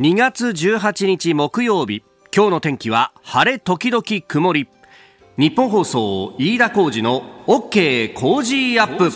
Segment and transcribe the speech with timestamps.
[0.00, 2.02] 2月18日木曜日。
[2.34, 4.66] 今日の天気は晴れ時々曇り。
[5.36, 9.10] 日本放送飯田浩二の OK 工事アップ。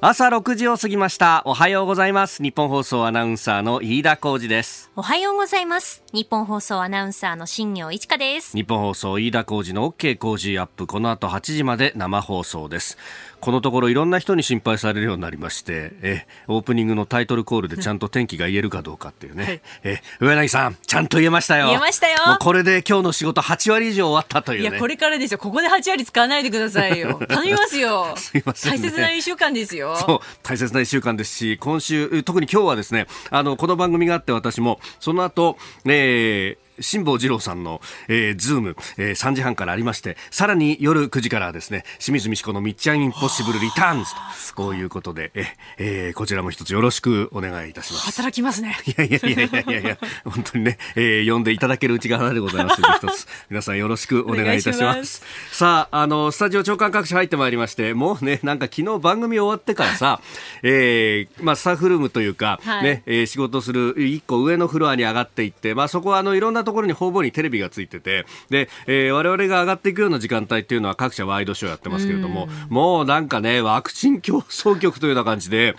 [0.00, 1.42] 朝6時を過ぎました。
[1.46, 2.44] おはようございます。
[2.44, 4.92] 日本放送アナウンサーの飯田浩二です。
[4.94, 6.04] おはようございます。
[6.12, 8.56] 日本放送アナウンサーの新業一華です。
[8.56, 10.86] 日本放送飯田浩二の OK 工事アップ。
[10.86, 12.98] この後8時まで生放送です
[13.42, 21.66] このところいろんな人に心配されるようになりましてえオープニングのタイトルコールでちゃんと天気が言えるかどうかっていうね、はい、え上柳さんちゃんと言えましたよ。
[21.66, 22.18] 言えましたよ。
[22.40, 25.38] これで今日の仕事8割以上終わったという、ね、いやこれからですよ。
[25.38, 27.20] ここで8割使わないでくださいよ。
[27.28, 28.14] 頼みますよ。
[28.16, 29.96] すいません、ね、大切な1週間ですよ。
[29.96, 44.16] そう大切な1週間ですし今週特に今日はですねあのこの番組があって私もその後、ね、辛坊治郎さんの、えー、ズーム、えー、3時半からありまして、さらに夜9時からですね、清水ミチコのみっちゃんインポッシブルリターンズと、
[44.54, 45.46] こういうことで、え、
[45.78, 48.06] えー、こちらも一つよろしくお願いいたします。
[48.06, 48.76] 働きますね。
[48.86, 54.98] いやいやいやいやいやいや、本当にね、えー、呼んでいただけるうちが花でございます一つ、 皆さんよろしくお願いいたします。
[54.98, 55.22] ます
[55.52, 60.20] さあ、あの、スタジオ長官各社入ってまいりまして、もうね、なんか昨日番組終わってからさ、
[60.62, 75.76] えー、まあ、スタッフルームというか、はい、ね、えー、仕事する一個上のフロアに上がっていって、まあ、そこはあの、いろんなところに方々にテレビがついてて、で、えー、我々が上がっていくような時間帯っていうのは各社ワイドショーやってますけれども、もうなんかね、ワクチン競争局というような感じで、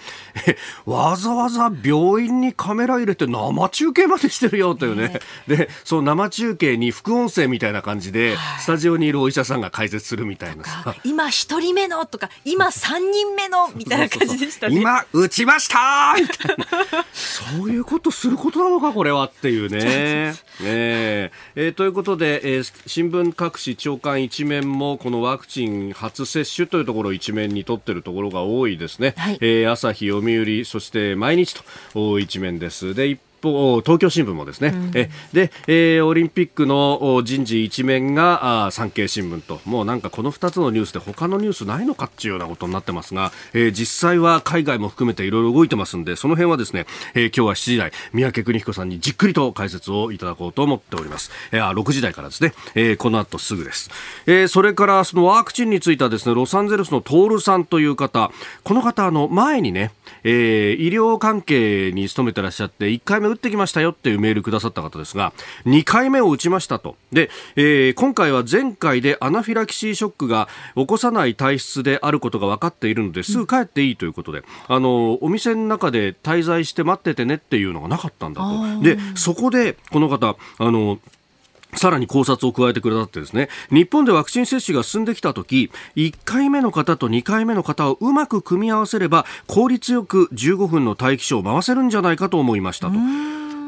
[0.48, 5.20] え、わざわざ病院にカメラ入れて生中継までしてるよというね。
[5.48, 10.96] で、その生中継に副音声みたいな感じで、スタジオにいるお医者さんが解説するみたいなさ。
[11.04, 14.80] 今一人目のとか、今三人目のみたいな感じでしたね。
[14.80, 17.06] 今、打ちましたみたいな。
[17.14, 19.80] そういうことすることなのか、これはっていうね。
[20.62, 31.56] えーえー、ということで、えー、新聞各紙長官一面もこのワクチン初接種というところを一面に取っているところが多いですね、はい、えー、朝日、読売そして毎日
[31.94, 32.94] と一面です。
[32.94, 39.60] で一方東京新聞もですね、うん、えで、えー、オリンピックの人事一面があ産経新聞と。
[39.66, 53.90] もうなんかこの2つのニュースで他のニュースないのかっていうようなことになってますが、えー、実際は海外も含めていろいろ動いてますんでその辺はですね、えー、今日は7時台三宅邦彦さんにじっくりと解説をいただこうと思っております、えー、6時台からですね、えー、この後すぐです、
[54.26, 58.32] えー、それからそのワクチンについてはですねロサンゼルスのトールさんという方。
[58.64, 59.92] この方あの前にね、
[60.24, 65.34] えー、医療関係に勤めてらっしゃって1回目打ってきましたよっていうメールくださった方ですが
[65.66, 81.00] 2回目を打ちましたとで、えー、今回は前回でアナフィラキシーショックが起こさない体質であることが分かっているのですぐ帰っていいということで、あのお店の中で滞在して待っててねっていうのがなかったんだとでそこでこの方あの
[81.75, 92.94] さらに考察を加えてくださってですね、日本でワクチン接種が進んできたとき、1回目の方と2回目の方をうまく組み合わせれば、効率よく15分の待機所を回せるんじゃないかと思いましたと。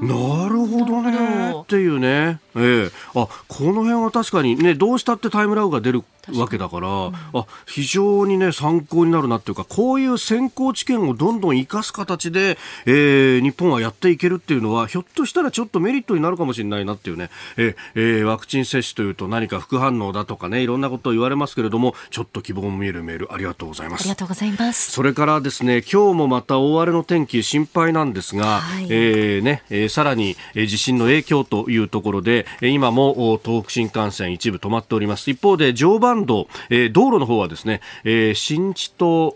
[0.02, 1.56] なるほどね。
[1.62, 6.04] っていうね、ええ、あこの辺は確かにねどうしたってタイムラグが出る
[6.34, 24.02] わけだから、うん、あ非常にね参考になるなっていうかこういう先行知見をどんどん生かす形で、えー、日本はやっていけるっていうのはひょっとしたらちょっとメリットになるかもしれないなっていうね、ええー、ワクチン接種というと何か副反応だとかねいろんなことを言われますけれどもちょっと希望も見えるメールありがとうございます。
[24.02, 24.92] ありがとうございます。
[24.92, 35.30] それからですね今日もまた大荒れの天気心配なんですが、はい、えー、ね、えー、さらに、えー、地震の影響というところで今も東北新幹線一部止まっております。
[35.30, 39.34] 一方で常磐道、えー、道路の方はですね、えー、新地と、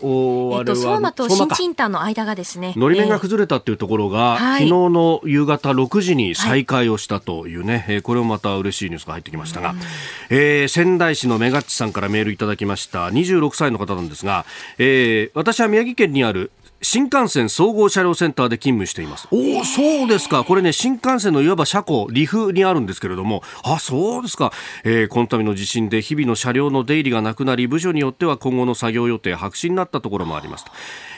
[0.58, 9.74] えっと、相馬と新地インターの間がですね、のり面が崩れたっていうところが、えー、昨日の夕方6時に再開をしたというね、はい、これもまた嬉しいニュースが入ってきましたが、
[10.30, 13.08] えー、仙台市のメガッチさんからメールいただきました。
[13.08, 14.44] 26歳の方なんですが、
[14.78, 16.52] えー、私は宮城県にある
[16.82, 19.28] 新幹線総合車両センターで勤務しています。
[19.30, 20.44] おお、そうですか。
[20.44, 24.50] これね、新幹線のいわば車庫、リフにあるんですけれども、あ、そうですか。
[24.84, 30.72] えー、この度の地震で日々の車両の出入りがなくなり、部署によっては今後の作業予定白紙になったところもありますと。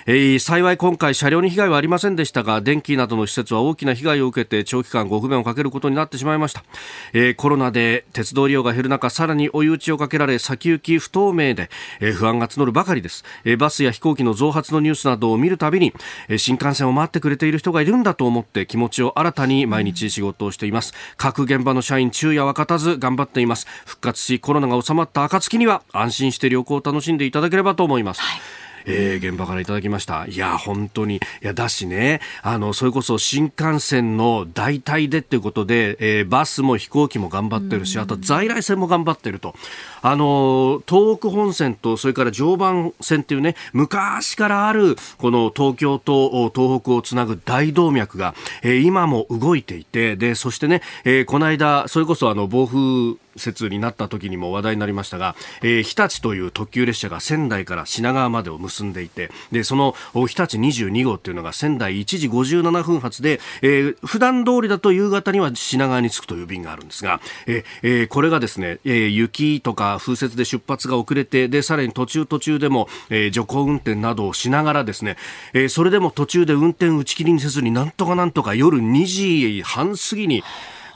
[0.06, 6.64] えー、幸い今回車両に被害はありませんでしたが電気などの施設は大きな被害を受けて長期間ご不便をかけることになってしまいました、
[7.12, 11.70] えー、コロナで鉄道利用が減る中さらに追い打ちをかけられ先行き不透明で、
[12.00, 15.92] えー、不安が募るばかりです、えー、バスや飛行機の増発のニュースなどを見るたびに、
[16.28, 20.92] え、新幹線を待ってくれている人がいるんだと思って気持ちを新たに毎日仕事をしています。
[21.16, 23.66] 各現場の社員昼夜は勝たず頑張っています。
[23.86, 28.61] 復活しコロナが収まった暁には安心して旅行を楽しんでいただければと思います、はい。
[28.86, 30.26] えー、現場からいただきました。
[30.26, 31.16] いや本当に。
[31.16, 39.54] いやだしねあのそれこそ新幹線の代替でっていうことで、えー、バスも飛行機も頑張ってるしあと在来線も頑張ってると。
[40.02, 75.16] あの東北本線とそれから常磐線っていうね昔からあるこの東京と東北をつなぐ大動脈が、えー、今も動いていてでそしてね、えー、この間それこそあの暴風説になった時にも話題になりましたが、えー、日立という特急列車が仙台から品川までを結んでいてでその日立22号っていうのが仙台1時57分発で、えー、普段通りだと夕方には品川に着くという便があるんですが、えー、これがですね、えー、雪とか風雪で出発が遅れてでさらに途中途中でも、えー、徐行運転などをしながらですね、
[75.52, 80.42] えー、それでも途中で運転打ち切りにせずになんとかなんとか夜2時半過ぎに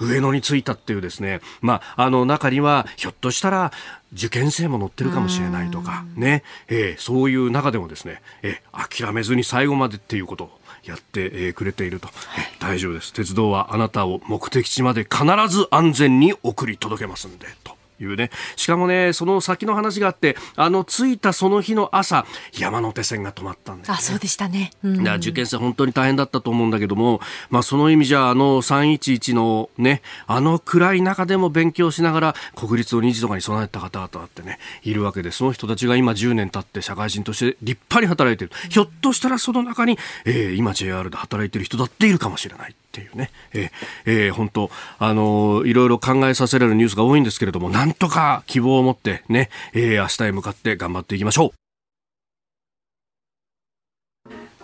[0.00, 3.72] 上野に着いたっていうですね、まあ、あの中にはひょっとしたら
[4.12, 10.50] 受験生も乗ってるかもしれないとかね、えー、そういう中でもですね、えー、諦めずに最後までっていうことを
[10.84, 12.08] やって、えー、くれていると、
[12.38, 13.12] えー、大丈夫です。
[13.12, 17.75] 鉄道はあなたを目的地まで必ず安全に送り届けますんでと。
[18.00, 18.30] いうね。
[18.56, 24.70] しかもね、その先の話があって、あの、着いたその日の朝、山手線が止まったんです、ね、あ、そうでしたね。
[24.82, 27.20] うん、受験生本当に大変だったと思うんだけども、
[27.50, 38.50] まあその意味じゃ、あの311のね、あの暗い中でも勉強しながら、国立を2時とかに備えた方々ってね、いるわけで、その人たちが今10年経って社会人として立派に働いてる。
[38.70, 42.74] ひょっとしたらその中に、えー、今 JR で働いてる人だっているかもしれない。
[42.96, 43.70] っていうね、えー
[44.06, 51.50] えー、本当、あのー、いろいろ考えさせられるニュースが多いんですけれども、なんとか希望を持ってね、えー、明日へ向かって頑張っていきましょう。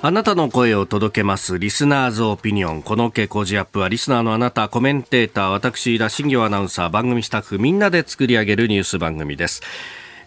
[0.04, 1.60] あなたの声を届けます。
[1.60, 2.82] リスナーズオピニオン。
[2.82, 9.62] この傾向ジアップは、リスナーのあなた、コメンテーター、私、田新業アナウンサー、番組スタッフ、みんなで作り上げるニュース番組です。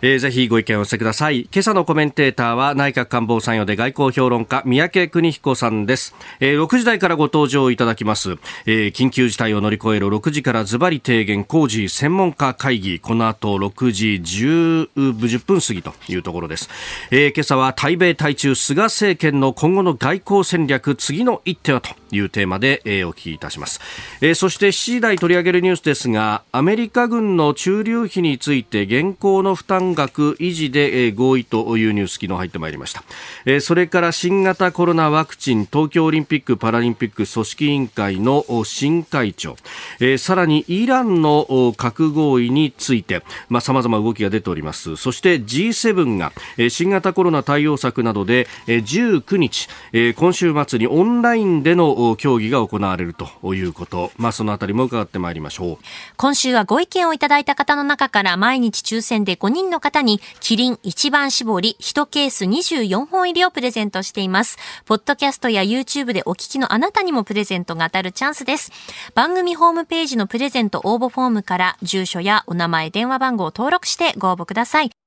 [0.08, 1.50] えー、ぜひご意見を寄せください。
[1.52, 8.34] 今朝のコメンテーターは内閣官房参与で外交評論家三宅邦彦さんです、えー、6時台からご登場いただきます、
[8.68, 13.00] えー、緊急事態を乗り越える6時からズバリ提言工事専門家会議。
[13.00, 16.70] この後6時 10, 10分過ぎというところです、
[17.10, 22.05] えー、今朝は対米対中菅政権の今後の外交戦略次の一手はと。
[22.16, 23.80] いうテーマで、えー、お聞きいたします、
[24.22, 33.04] えー、そして7時台取り上げるニュースですがアメリカ軍の駐留費について現行の負担額維持で、えー、合意というニュース昨日入ってまいりました、
[33.46, 39.56] えー、それから新型コロナワクチン東京オリンピック・パラリンピック組織委員会の新会長、
[40.00, 43.24] えー、さらにイランの核合意について
[43.62, 44.96] さまざ、ま動きが出ております。
[44.96, 48.84] そして G7 が、えー、新型コロナ対応策などで、えー、
[49.22, 55.78] 19日、えー、今週末にオンラインでの協議が行われるということ、まあ、そのあたりも伺ってまいりましょう
[56.18, 64.58] 今週はご意見をいただいた方の中から毎日抽選で5人の方にキリン一番搾り1ケース24本入りをプレゼントしています。
[64.86, 68.72] ポッドキャストや YouTube でお聞きのあなたにもプレゼントが当たるチャンスです。
[69.14, 75.05] 番組ホームページのプレゼント応募フォームから住所やお名前、電話番号を登録してご応募ください。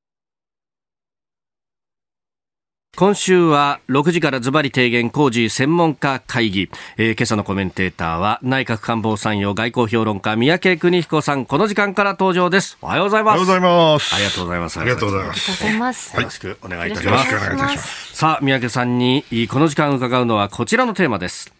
[2.98, 11.46] 今週は6時からズバリ提言工事専門家会議、えー、今朝のコメンテーターは内閣官房参与外交評論家三宅邦彦さん。
[11.46, 12.76] この時間から登場です。
[12.82, 13.36] おはようございます。
[13.36, 14.14] おはようございます。
[14.16, 14.80] ありがとうございます。
[14.80, 16.16] ありがとうございます。
[16.16, 18.16] よろしくお願いいたします、よろしくお願いいたします。
[18.16, 21.52] さあ三宅さんにこの時間伺うのはこちらのテーマです。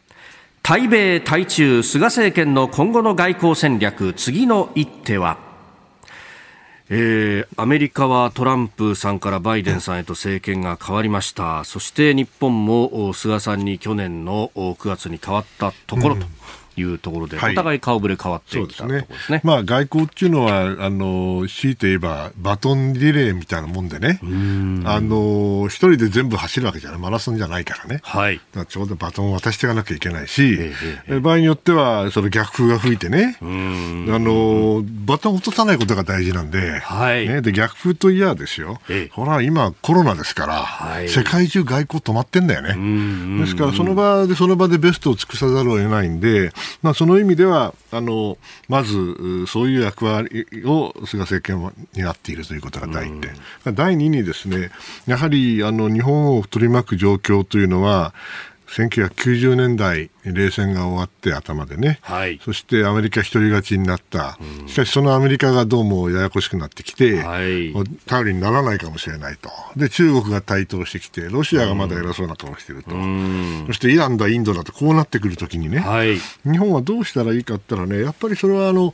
[0.65, 5.48] 対米対中菅政権の今後の外交戦略次の一手は？
[6.91, 16.27] えー、アメリカはトランプさんからバイデンさんへと政権が変わりました、そして日本も菅さんに去年の9月に変わったところと。
[16.79, 19.41] いうところで、お互い顔ぶれ変わってきたところですね。
[19.45, 24.21] まあ外交っていうのはあの強いて言えばバトンリレーみたいなもんでね、
[24.85, 28.01] あの一人で全部走るわけじゃないマラソンじゃないからね。
[28.03, 28.41] はい。
[28.69, 30.73] ちょうどバトンを渡していかなきゃいけないし、え
[31.09, 37.29] え場合によってはその逆風が吹いてね、あのバトンを落とさないことが大事なんで、はい。
[37.29, 38.81] ね、で逆風といやですよ。
[38.89, 43.41] ええ、ほら今コロナですから、はい、世界中外交止まってんだよね。
[43.41, 46.53] ですからその場でその場でベストを尽くさざるを得ないんで。
[46.83, 53.33] まあ、その意味ではあのまずそういう役割を菅政権は担っているということが第一点、
[53.67, 54.71] うん、第二にですね
[55.07, 58.15] やはりあの日本を取り巻く状況というのは
[58.69, 67.73] 1990年代冷戦が終わって頭でね、はい、そしてアメリカ一人勝ちになった、うん、しかしそのアメリカがどうもややこしくなってきて、はい、
[68.07, 69.51] 頼りにならないかもしれないと。
[69.77, 78.93] で中国が台頭してきてロシアがまだ偉そうな顔していると、うん、そしてイランだインドだとこうなってくるときにね、はい、日本はどうしたらいいかって言ったらねやっぱりそれはあの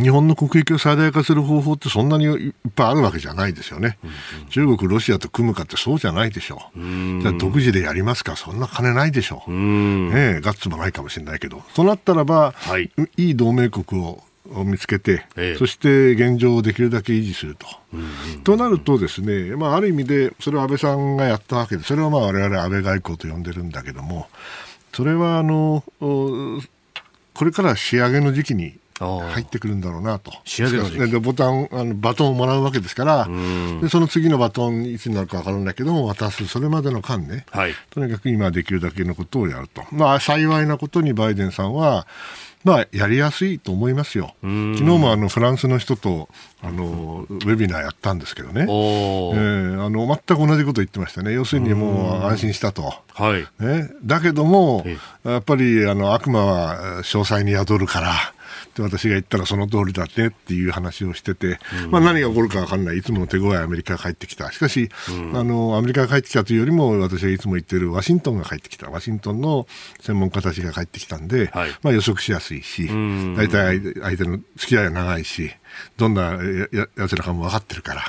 [0.00, 3.98] 日本の国益を最大化する方法ってそんなにいっぱいあるわけじゃないですよね。
[4.02, 4.12] うんう
[4.44, 6.80] ん、中国、ロシアと組むかってそうじゃないでしょう。
[6.80, 9.52] うじゃあ独自でやりますかそんな金ないでしょう。
[9.52, 11.62] うねガッツもないかもしれないけど。
[11.74, 17.66] となったらば、はい、いい同盟国をを見つけて、ええ、そして現状をできるだけ維持すると。
[17.94, 18.04] うんう
[18.38, 24.26] ん、となるとですね、まあ、ある意味でそれは安倍さんがやったわけでそれはまあ我々安倍外交と呼んでるんだけども
[24.92, 26.60] それはあのこ
[27.44, 30.32] れから仕上げの時期に入ってくるんだろうなと。
[30.44, 33.28] 仕上げの時期ボタンあのバトンをもらうわけですから
[33.80, 36.46] でその次のバトンいつになるか分からないけども渡す。
[36.46, 39.82] それまでの間ね、はい、とにかく今できるだけのことをやると。
[39.90, 42.06] まあ幸いなことにバイデンさんは
[42.64, 44.34] まあ、やりやすいと思いますよ。
[44.40, 46.30] 昨日もあのフランスの人と
[46.62, 53.46] あのウェビナーやったんですけどね、えー、あの全く同じこと言ってましたね、要するにもう安心したと、はい。
[53.62, 54.82] ね、だけども、
[55.24, 58.33] やっぱりあの悪魔は詳細に宿るから、
[58.74, 69.66] って私が言ったらその通りだねっていう話をしてて、うん、まあ、何が起こるか分かんない、いつもの手強いアメリカが帰ってきた、しかし、うん、あのアメリカが帰ってきたというよりも、私がいつも言っているワシントンが帰ってきた、ワシントンの
[70.00, 72.88] 専門家たちが帰ってきたんで、はい、まあ、予測しやすいし、
[73.36, 75.52] 大体相手の付き合いは長いし、
[75.96, 76.38] どんな
[76.72, 78.02] ややつらかも分かってるから。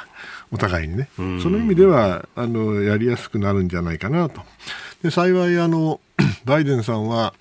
[0.52, 4.42] お互いにね、その意味ではあのやりやすくなるんじゃないかなと。
[5.02, 6.00] で幸いあの
[6.46, 7.34] バイデンさんは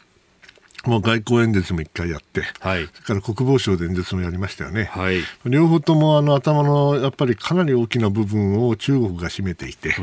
[0.86, 9.94] もう外交演説も一回やって、はい、それから国防省で演説もやりましたよね、はい、両方ともあの頭のやっぱりかなり大きな部分を中国が占めていて、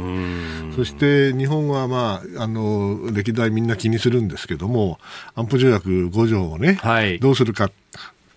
[0.76, 5.00] そして日本は、まあ、あの歴代みんな気にするんですけども、
[5.36, 7.70] 安保条約5条をね、はい、どうするか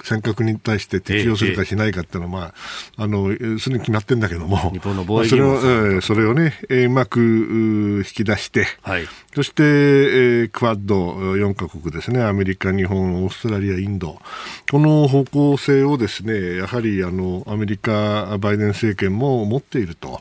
[0.04, 2.54] 尖閣に対して適用するかしないかっていうのは、ま
[2.98, 14.20] あ、あの、すでに決まってんだけども、日本の防衛それを、えー、それをね、うまく引き出して、はい、そして、えー、クワッド4カ国ですね、アメリカ、日本、オーストラリア、インド、
[14.70, 20.20] この方向性をですね、やはりあのアメリカ、バイデン政権も持っていると、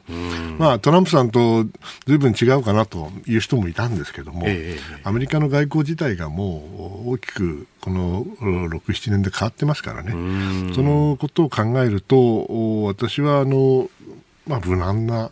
[0.58, 1.66] まあ、トランプさんと
[2.08, 13.92] ずいぶん違うかなという人もいたんですけども、えー、アメリカの外交自体がもう大きくこの6、7年で変わってますからね、そのことを考えると、私はあの、
[14.48, 15.30] まあ、無難な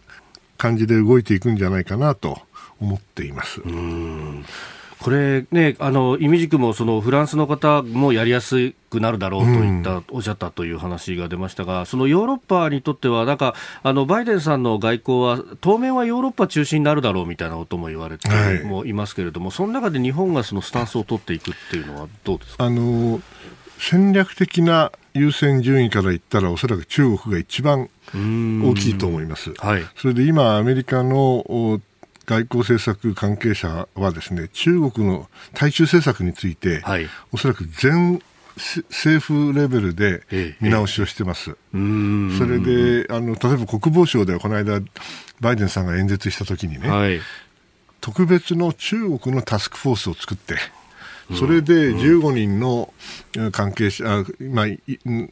[0.59, 2.39] 感じで動いていくんじゃないかなと
[2.81, 3.61] 思っています。
[4.99, 18.29] これね、あの、イミジクもそのフランスの方もやりやすくなるだろうといった、うん、おっしゃったという話が出ましたが、そのヨーロッパにとっては、なんか、あの、バイデンさんの外交は、当面はヨーロッパ中心になるだろうみたいなことも言われて
[18.63, 22.65] もいますけれども、はい、その中で日本がそのスタンスを取っていくっていうのはどうですか？
[22.65, 23.21] あの、
[23.79, 29.51] 戦略的な優先順位から言ったら、おそらく中国が一番大きいと思います。
[29.57, 31.81] はい、それで今、アメリカの
[32.31, 38.21] 外交政策関係者はですね中国の対中政策について、はい、おそらく全
[38.55, 40.23] 政府レベルで
[40.61, 41.51] 見直しをしてます。
[41.51, 44.81] ええ、それであの例えば国防省ではこの間
[45.41, 47.19] バイデンさんが演説したときにね、はい、
[47.99, 50.55] 特別の中国のタスクフォースを作って。
[51.37, 52.93] それで15人の
[53.53, 54.65] 関係者、今、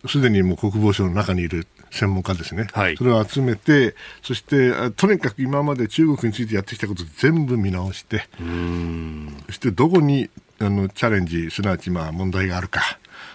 [0.08, 8.24] すでにもう国防省の中にいる専門家ですね、はい、それを集めて、そしてとにかく今まで中国についてやってきたことを全部見直して、
[9.48, 10.30] そしてどこに
[10.60, 12.82] あのチャレンジ、すなわちまあ問題があるか。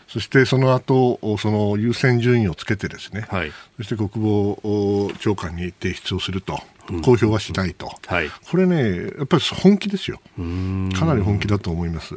[0.06, 6.60] そしてその後その優先順位をつけてですね、はい、そして国防長官に提出をすると、
[7.02, 12.14] 公表はしないと、はい、これね、やっぱり本気ですよ、かなり本気だと思います。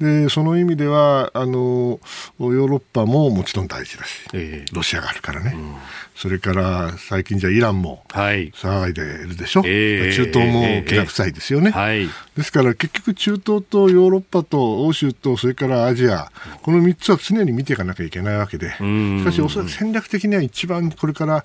[0.00, 5.74] でその意味ではあのヨーロッパももちろん大事だし、えー、ロシアがあるからね、うん、
[6.14, 9.70] それから最近じゃイランも騒いでるでしょ、はい、
[10.14, 16.30] 中東もきな臭いですよね、えーはい、ですから結局中東とヨーロッパと欧州とそれからアジア
[16.62, 21.44] この3つは常に見ていかなきゃいけないわけでしかしおそらく戦略的には一番これから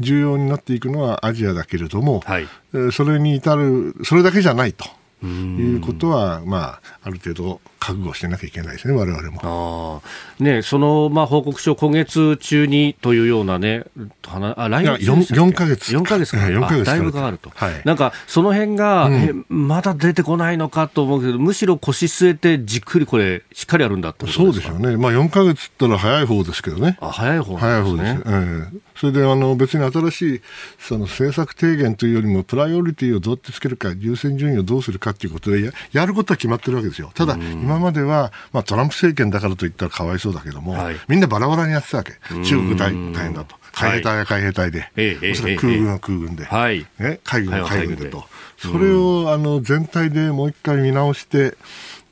[0.00, 2.48] 重要になっていくのはアジアだけれども、はい、
[2.92, 4.84] それに至るそれだけじゃないと。
[5.24, 10.00] いうことは、まあ、ある程度覚悟してなきゃいけないですね、われわれも。
[10.38, 13.82] あね、その、まあ、報告書、今月中にというようなね、
[14.28, 15.92] あ来月 4, 4ヶ月。
[15.92, 16.38] 4ヶ月か。
[16.38, 17.50] 4ヶ月だいぶかかると。
[17.52, 24.96] はい、なんか、その辺が、うん、まだ出てこないのかと思うけど、むしろ腰据えて、じっくりこれ、しっかりやるんだってことそうですよね。
[24.96, 26.96] まあ、4ヶ月ったら早い方ですけどね。
[27.00, 27.58] あ、早い方ですね。
[27.58, 28.22] 早い方です。
[28.26, 30.40] えー、それで、あの、別に新しい、
[30.78, 37.10] その政策提言というよりも、プライオリティをどうやってつけるか、優先順位をどうするかということでや、やることは決まってるわけですよ。
[37.14, 37.36] ただ、
[37.72, 42.12] 今までは、まあ、トランプ政権だからといったらかわいそうだけども、はい、みんなバラバラにやってたわけ。
[42.44, 43.56] 中国大大変だと。
[43.72, 48.24] 海兵隊は海兵隊で、はい、おそらく空軍は空軍で、はい、ね、海軍は海軍でと。
[48.58, 51.56] それをあの全体でもう一回見直して、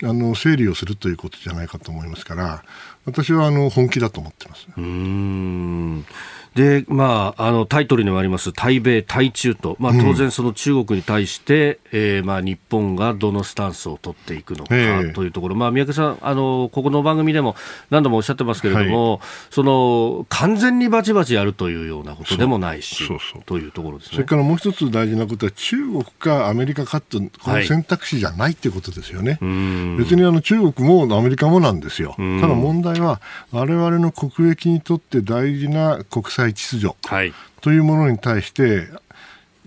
[0.02, 2.64] あの整理をするということじゃないかと思いますから
[3.04, 4.66] 私はあの本気だと思ってます。
[4.76, 6.06] うん
[6.54, 14.70] で、まあ、あの、タイトルにもあります、対米、対中と、まあ、当然その中国に対して、うん、えー、まあ、日本がどのスタンスを取っていくのか
[15.14, 17.54] というところ、まあ、宮家さん、あの、ここの番組でも
[17.90, 23.42] 何度もおっしゃってますけれども、はい、その、完全にバチバチやるというようなことでもないし、そうそう。
[23.44, 24.14] というところですね。
[24.14, 29.38] それからもう一つ大事なことは、中国かアメリカかと、この選択肢じゃないっていうことですよね。
[29.40, 32.16] はい、別にあの、中国もアメリカもなんですよ。
[32.16, 33.20] ただ問題は、
[33.52, 36.94] 我々の国益にとって大事な国際秩序。
[37.04, 37.32] はい。
[37.60, 38.88] というものに対して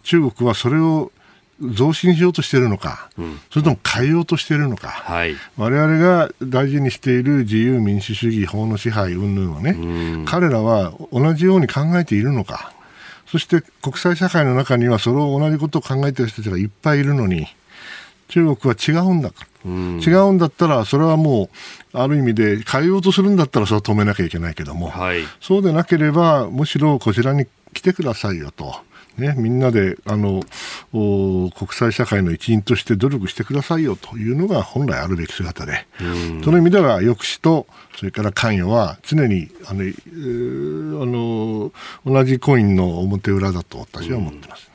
[0.03, 1.11] 中国はそれを
[1.61, 12.73] 増進しようとしているのか、うん、それとも変えようとしているのか、はい、我々が大事にしている自由民主主義、法の支配云々をね、うん、彼らは同じように考えているのか、
[13.27, 17.47] そして国際社会の中にはそれを同じことを考えている人たちがいっぱいいるのに、
[18.27, 21.49] 中国は違うんだか、うん、違うんだったら、それはも
[21.93, 28.75] う、ある意味で変えようとするんだったら、それは止めなきゃいけないけども、はい、そうでなければ、むしろこちらに来てくださいよと。
[29.17, 30.41] ね、みんなであの
[30.91, 35.85] 国際社会の一員として努力してくださいよというのが本来あるべき姿で、
[36.43, 41.71] その意味では抑止とそれから関与は常にあの、えー、あの
[42.05, 44.67] 同じコインの表裏だと私は思ってます。
[44.67, 44.72] うん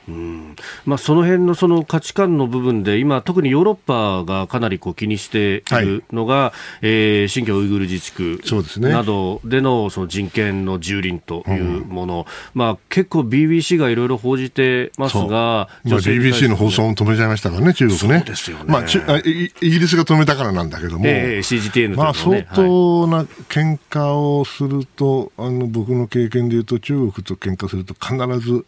[0.85, 8.41] まあ、その辺のその価値観の部分で今、特にヨーロッパがかなりこう気にしているのが、はい、えー、新疆ウイグル自治区
[8.79, 18.23] などでのその人権の蹂躙というもの、うん、まあ、結構 BBC がいろいろ報じてますが、まあ、BBC の放送も止めちゃいましたからね、中国ね。
[18.25, 18.65] ですよね。
[18.67, 28.65] まあ、イギリスが止めたからなんだけども、えー、CGTN まあ、相当な喧嘩をすると、はい、あの僕の経験でいうと、中国と喧嘩すると必ず、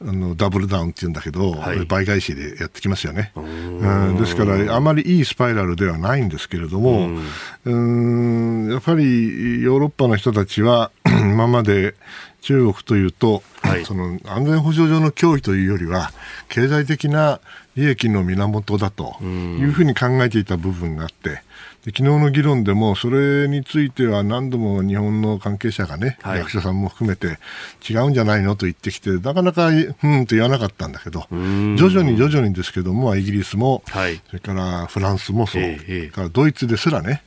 [0.00, 3.32] あのダブルダウンっていうんだけど、はい、倍返しでやってきますよね。
[3.34, 7.08] うんですから、あまりいいスパイラルではないんですけれども、
[7.64, 11.94] うんやっぱりヨーロッパの人たちは、 今まで
[12.42, 16.12] 中国というと、はい、その安全保障上の脅威というよりは、
[16.48, 17.40] 経済的な
[17.76, 21.42] 利益の源だというふうに考えていた部分があって、
[21.88, 27.38] 昨日の議論でも、それについては何度も日本の関係者がね、はい、役者さんも含めて、
[27.88, 37.22] 違うんじゃないのと言ってきて、なかなか、うんと言わなかったんだけど、徐々に徐々にですけども、イギリスも、はい、それからフランスもそう、えー、からドイツですらね、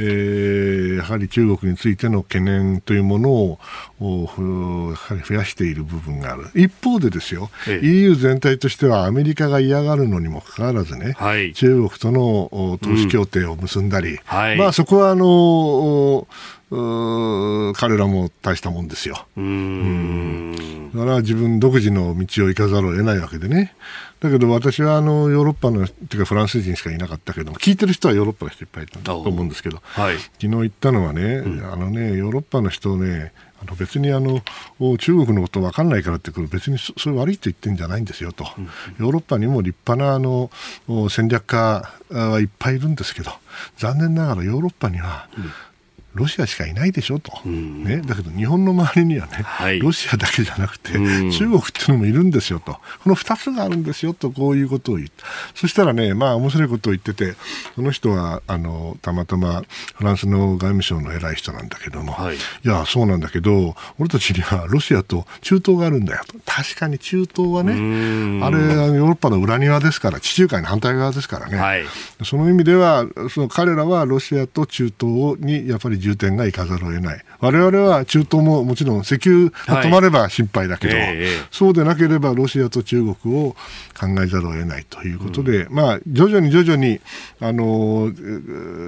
[0.00, 3.58] えー、やはり中国についての懸念というものを
[4.00, 6.48] やはり増やしている部分がある。
[6.54, 14.16] 一方でですよ、ええ、EU 全体としてはアメリカが嫌がるのにもかかわらずね、はい、中国との投資協定を結んだり、うん。
[14.24, 16.26] はい、まあ、そこはあの
[16.70, 19.26] 彼らも大したもんですよ。
[19.36, 23.74] うん、だから自分独自の道を行かざるを得ないわけでね。
[24.20, 34.42] だけど私はあのヨーロッパのっていうかフランス人しかいなかったけど聞いてる人はヨーロッパの人いっぱいいたと思うんですけど、はい、昨日言ったのはね、うん、あのねヨーロッパの人ねあの別にあの
[34.98, 38.64] 中国のこと分かんないからって別にそれ悪いと言ってるんじゃないんですよと、うん、
[38.98, 40.50] ヨーロッパにも立派なあの
[41.08, 43.30] 戦略家はいっぱいいるんですけど
[43.78, 45.50] 残念ながらヨーロッパには、うん
[46.14, 52.72] ロシアしかいないでしょと、うん、ね、だけど日本の周りにはね、はい、ロシアだけじゃなくて、うん、中国っていうのもいるんですよと、
[53.04, 55.14] この2つがあるんですよと、こういうことを言って、
[55.54, 57.34] そしたらね、まあ面白いことを言ってて、
[57.76, 59.62] その人はあのたまたま
[59.94, 71.84] フランスの外務省の偉い人なんだけども、はい、いや、そうなんだけど、俺たちにはロシアと中東があるんだよと、確かに中東はね、あれ、ヨーロッパの裏庭ですから、地中海の反対側ですからね、はい、
[72.24, 77.24] その意味では、その彼らはロシアと中東にやっぱり重点がいかざるを得ない。
[77.40, 81.04] 我々は中東ももちろん石油が止まれば心配だけど、はい。
[81.04, 83.56] えー、そうでなければロシアと中国を
[83.98, 87.00] 考えざるを得ないということで、うん、まあ、徐々に徐々に、
[87.40, 88.12] あの、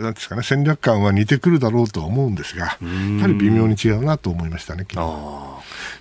[0.02, 4.86] なんですかね、戦略観は似てくるだろうとは思うんですが、やはり微妙に違うなと思いましたね、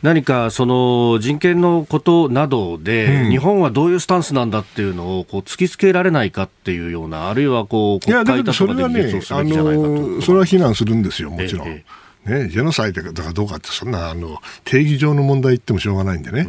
[0.02, 11.68] 何かその人権のことなどで、うん、日本はどういうスタンスなんだっていうのをこう突きつけられないかっていうような、あるいはこう国会とかで議決をすべきじゃないかと、ね、それは非難するんですよ、もちろん。
[11.68, 16.46] ええね、ジェノサイドかどうかって、そんなあの定義上の問題言ってもしょうがないんでね、あ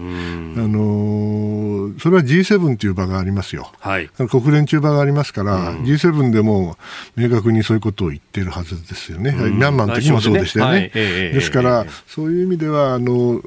[0.69, 6.77] のそれは G7 という場がありますよ、はい、国連中場がありますから、G7 でも
[7.17, 10.73] 明確にそういうことを言ってるはずですよね、ミャンマーの時もそうでしたよね。
[10.73, 13.41] ねはい、ですから、そういう意味ではあの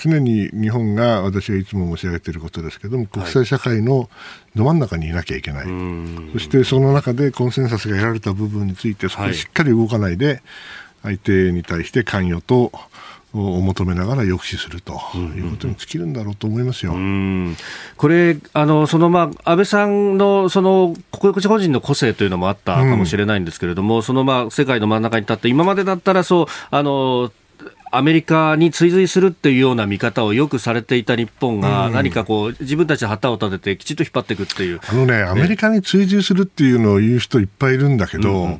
[0.00, 4.08] 常に日本が私はいつも申し上げていることですけども、国際社会の
[4.54, 5.66] ど真ん中にいなきゃいけない、
[6.34, 10.40] そしてその中でコンセンサスが得られた部分について、そこしっかり動かないで、
[11.06, 12.72] 相手に対して関与と
[13.32, 14.94] を求めながら抑止すると
[15.36, 16.94] いうことに尽きるんだろうと思いますよ。
[17.96, 27.30] これあのそのまあ安倍さんのその個人の個性というのもあったかもしれないんですけれども、うん、そのまあ世界の真ん中に立って今までだったらそうあの
[27.90, 34.80] アメリカに追随するっていうような見方をよくされていた日本が、何かこう、自分たちで旗を立てて、きちっと引っ張っていくっていう。
[34.88, 38.58] あのね、アメリカに追随するっていうのを言う人いっぱいいるんだけど、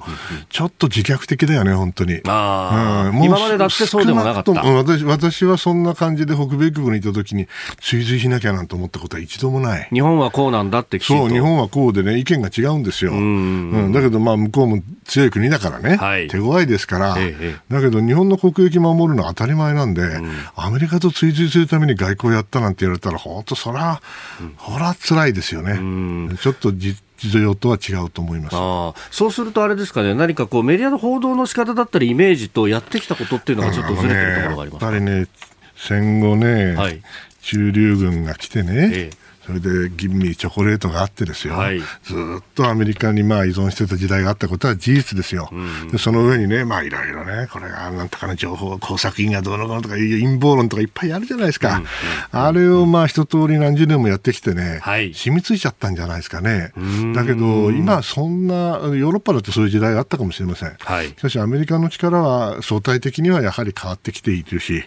[0.48, 2.20] ちょっと自虐的だよね、本当に。
[2.26, 4.52] あうん、今までだってそうでもなかった。
[4.52, 7.46] 私私はそんな感じで北米局にいたときに、
[7.80, 9.88] 追随しなきゃなんて思ったことは一度もない。
[9.92, 13.12] 日本はこうなんだってそう、日本はこうでね、意見が違うんですよ。
[13.12, 24.00] うん、だけど、まあ、向こうも強い国だからね、はい、手強いですから、ええ、だけど日本の国益守るのは当たり前なんで、うん、アメリカと追随するために外交やったなんて言われたら、本当、そら、
[24.40, 25.72] うん、ほら、辛いですよね。
[25.72, 25.76] う
[26.32, 28.56] ん、ちょっと実情とは違うと思います。
[28.56, 35.26] あそうすると、あれですかね、何かこうメディアの報道の仕方だったり、イメージとやってきたことっていうのがちょっとずれてるところがあります、ね、やっぱりね、
[35.76, 37.02] 戦後ね、はい、
[37.42, 45.54] 中流軍が来てね、ええそれで吟味チョコレートがあってですよ、はい、ずっとアメリカにまあ依存してた時代があったことは事実ですよ、う
[45.87, 51.87] ん、でその上にね、まあいろいろね、これがなんとかの情報、工作員がどうのこうのとか、陰謀論とかいっぱいあるじゃないですか、うんうん、
[52.32, 56.72] あれをまあ一通り何十年もやってきてね、はい、染みついちゃったんじゃないですかね、
[57.14, 64.85] だけど今、そんな、ヨーロッパだってそういう時代があったかもしれません、はい、しかしアメリカの力は相対的にはやはり変わってきているし、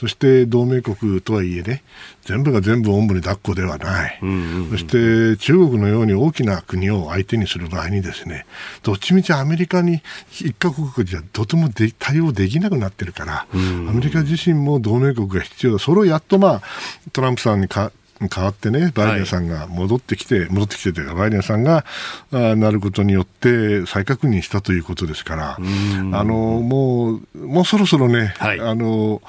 [0.00, 1.82] そして同盟国とはいえね、
[2.24, 8.46] 全部が全部おんぶに抱っこではない、うんうんうん、そして中国のように大きな国を相手にする場合にですね
[8.82, 15.78] どっちみちアメリカに一カ国じゃとてもで対応できなくなってるから、うんうん、アメリカ自身も同盟国が必要だ。
[15.78, 16.62] それをやっと、まあ、
[17.12, 17.92] トランプさんにか
[18.28, 21.84] 変わってね、バイデンさんが戻ってきて、はい、戻ってきてというか、バイデンさんが
[22.32, 29.22] あなることによって再確認したということですから、あのもう、もうそろそろね、はい、あの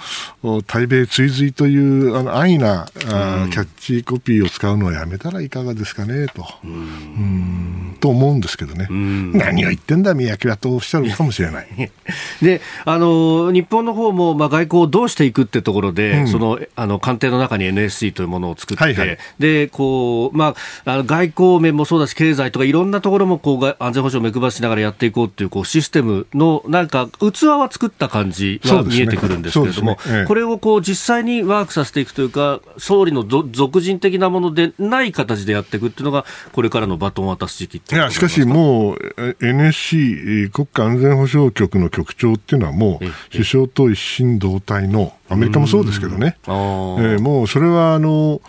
[0.68, 6.46] 対米追随というあの安易なあキャッチコピーを使うのはやめたらいかがですかねと。
[6.64, 7.98] うん。
[8.02, 11.68] と思うんですけどね、何を言ってんだ、宮城はとおっしゃるかもしれない。
[12.42, 29.98] であの日本の方もまあ外交をどうしていくってところで、うん、そのあの官邸の中に NSC というものを作って、はいはい、でこうまあ、あの外交面もそうだし、経済とかいろんなところもこう安全保障を目配しながらやっていこうっていうこうシステムのなんか器は作った感じは見えてくるんですけれども、ねね。
[30.08, 48.42] ええ、これをこう実際にワークさせていくというか、総理の俗人的なものでない形でやっていくっていうのが、これからのバトンを渡す時期いやしかしもう、NSC、国家安全保障局の局長っていうのは、もう首相と一心同体の、アメリカもそうですけどね、えー、もうそれはあの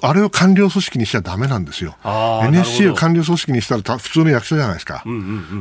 [0.00, 5.04] あれを官僚組織にしちゃだめなんですよ、NSC を官僚組織にしたら普通の役所じゃないですか、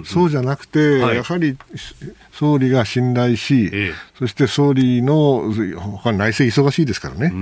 [0.06, 1.56] そうじゃなくて、はい、やはり
[2.34, 5.54] 総理が信頼し、ええ、そして総理の
[6.02, 7.36] 他内政忙しいですからね、え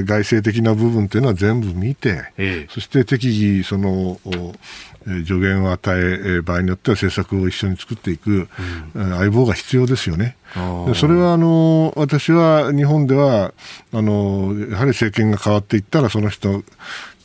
[0.00, 4.18] ー、外政的な部分というのは全部見て、え、そして適宜その
[5.24, 8.48] 助言を与え、場合によっては政策を一緒に作っていく、
[8.94, 10.36] うん、相棒が必要ですよね。
[10.94, 13.52] それはあの私は日本では
[13.92, 16.62] あのやはり政権が変わっていったらその人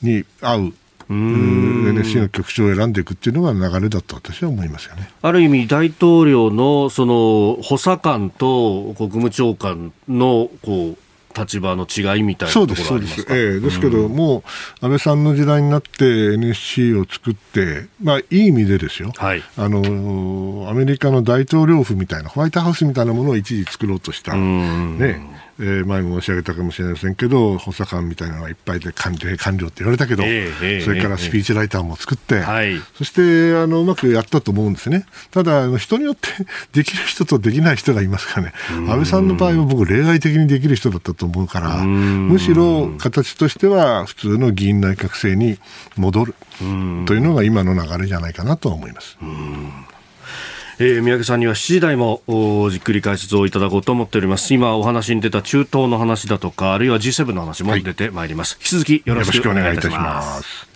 [0.01, 0.73] に合う
[1.09, 5.09] NSC の局長を選んでいくっていうのが流れだと私は思いますよね。
[5.21, 10.97] ある意味、大統領のその補佐官と国務長官のこう
[11.35, 13.29] 立場の違いみたいなところありますか？
[13.29, 14.43] そうです、ええですけど、うん、も
[14.81, 24.35] う安倍さんの時代になって NSC を作って、まあ、いい意味でですよ、はい、あのアメリカの大統領府みたいな、ホワイトハウスみたいなものを一時作ろうとした。
[24.35, 35.05] ねえー、前も申し上げたかもしれませんけど補佐官みたいなのがいっぱいで官僚官僚って言われたけど、えー、それからスピーチライターも作って、えー、そしてあのうまくやったと思うんですね。
[35.29, 36.29] ただ人によって
[36.73, 45.59] できる人とできない人がいますからね安倍さんの場合は僕例外的にできる人だったと思うからむしろ形としては普通の議員内閣制に
[45.95, 46.35] 戻る
[47.05, 49.17] というのが今の流れじゃないかなと思います。
[50.83, 52.23] えー、三宅さんには7時台も
[52.71, 54.51] じっくり解説をいただこうと思っております。
[54.51, 60.70] 今お話に出た中東の話だとかあるいは G7 の話も出てまいります、はい、引き続きよろしくお願いいたします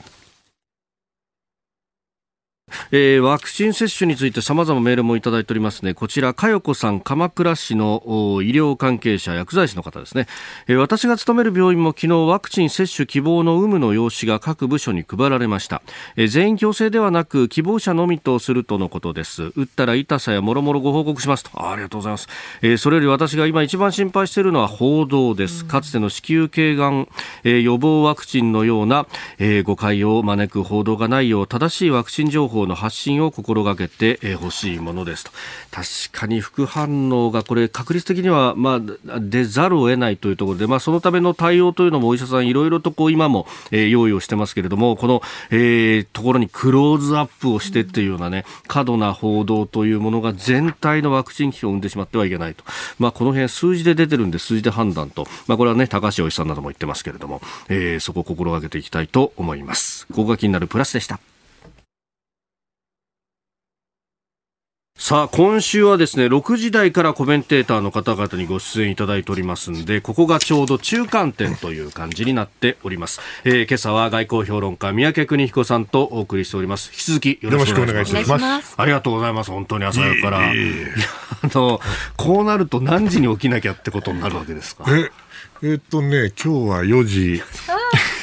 [2.92, 5.94] えー、ワクチン接種について様々メールもいただいておりますね。
[5.94, 8.02] こちら、かよこさん、鎌倉市の
[8.42, 10.28] 医療関係者、薬剤師の方ですね。
[10.68, 15.82] えー、私が勤める病院も昨日ワクチン接種希望の有無の用紙が各部署に配られました。
[16.16, 19.52] えー、全員強制ではなく、希望者のみとするとのことです。
[19.56, 21.52] 打ったら痛さやもろもろご報告しますと。
[21.54, 22.28] あありがとうございます。
[22.62, 25.66] えー、それより私が今一番心配しているのは報道です。
[25.66, 27.08] かつての子宮頸がん、
[27.44, 29.08] えー、予防ワクチンのような、
[29.38, 35.32] えー、誤解を招く報道がないよう、正しいワクチン情報のの発信を心がけてほしいものですと。
[35.72, 52.64] 確かに副反応がこれ確率的にはまあ出ざるを得ないというところで、まあ、そのための対応というのもお医者さんいろいろとこう今も、え、用意をしてますけれどもこの、えー、ところにクローズアップをしてっていうようなね過度な報道というものが全体のワクチン危機を生んでしまってはいけないと、
[53.00, 60.08] まあ、この辺数字で出てるんで数字で判断と、まあ、これはね高橋お医者さんなども言ってますけれども、えー、そこを心がけていきたいと思います。
[60.08, 61.20] ここが気になるプラスでした。
[64.98, 73.20] さあ、今週はですね、6時台からコメンテーターの方々にご出演いただいておりますんで、ここがちょうど中間点という感じになっております。
[73.44, 76.92] えー、今朝は外交評論家、三宅邦彦さんとお送りしております。
[76.94, 78.30] 引き続きよろしくお願いします。
[78.32, 79.52] ますありがとうございます。
[79.52, 80.54] 本当に朝早くから。
[80.54, 80.64] いや、
[81.44, 81.82] あの、
[82.16, 84.86] こうなると何時に起きなきゃってことになるわけですか？
[84.88, 85.12] え
[85.62, 87.44] えー、っとね、今日は4時。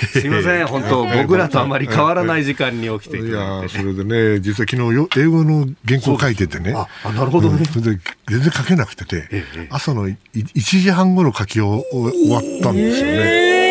[0.13, 6.75] すみません、本当、僕らとあまり変わらない時間に起きていや、それでね、実は昨日よ英語の原稿書いててね。
[7.05, 7.65] あ、なるほどね。
[7.67, 9.29] それで全然書けなくてて、
[9.71, 10.17] 朝の1
[10.55, 11.85] 時半ごろ書き終
[12.29, 13.62] わったんですよね。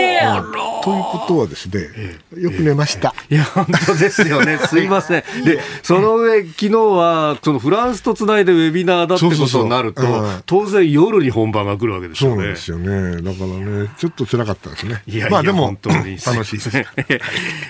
[0.83, 1.87] ということはですね、
[2.35, 3.13] よく寝ました。
[3.29, 4.57] いや、本当ですよね。
[4.67, 5.23] すいません。
[5.45, 10.01] で、その上、昨日は、そのフランスとつないでウェビナーだってことになると、
[10.45, 12.35] 当然夜に本番が来るわけですよね。
[12.35, 13.21] そうですよね。
[13.21, 15.03] だからね、ちょっと辛かったですね。
[15.05, 16.87] いやまあでも、本当に楽しいですね。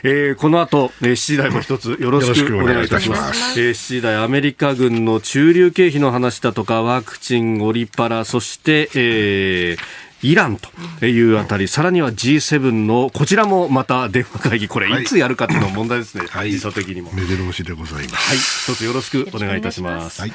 [0.04, 3.60] えー、この後、7時台も一つよろしくお願いいたします。
[3.60, 10.58] えー、7時台、アメリカ軍の駐留経費の話だとか、ワクチン、オリパラ、そして、えー、イラン
[11.00, 17.12] というあたり、さらには G7 のこちらもまた電話会議、これいつやるかっていうのも問題ですね、はい、時差的にも。
[17.14, 18.30] 目白押しでございます。
[18.30, 20.22] はい、一つよろしくお願いいたします。
[20.22, 20.34] はい、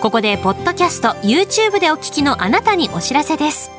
[0.00, 3.70] ここでポッドキャスト YouTube でお聞きのあなたにお知らせです。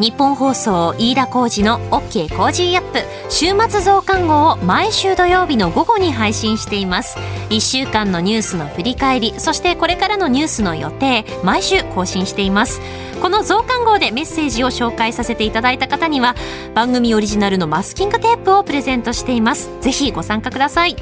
[0.00, 2.34] ニッポン放送飯田浩二の OK!
[2.34, 3.00] Cozy up!。
[3.28, 7.18] 週末増刊号を毎週土曜日の午後に配信しています。
[7.50, 12.80] 1週間のニュースの振り返りそしてこれからのニュースの予定毎週更新しています。
[13.20, 16.34] この増刊号でメッセージを紹介させていただいた方には
[16.74, 19.68] 番組オリジナルのマスキングテープをプレゼントしています。
[19.82, 20.96] ぜひご参加ください。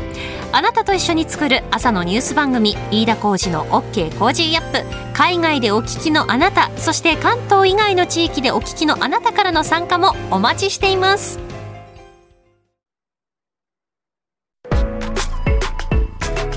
[0.50, 4.18] あなたと一緒に作る朝のニュース番組飯田浩二の OK!
[4.18, 5.08] Cozy up!。
[5.18, 11.38] 海外でお聞きのあなたそして関東以外の地域でお聞きのあなたからの参加もお待ちしています。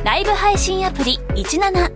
[0.03, 1.91] ライブ配信アプリ17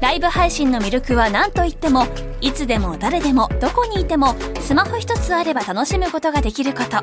[0.00, 2.06] ライブ配信の魅力は何といっても
[2.40, 6.98] いつでも誰でもどこにいてもスマホ一つあれば楽しむことができること。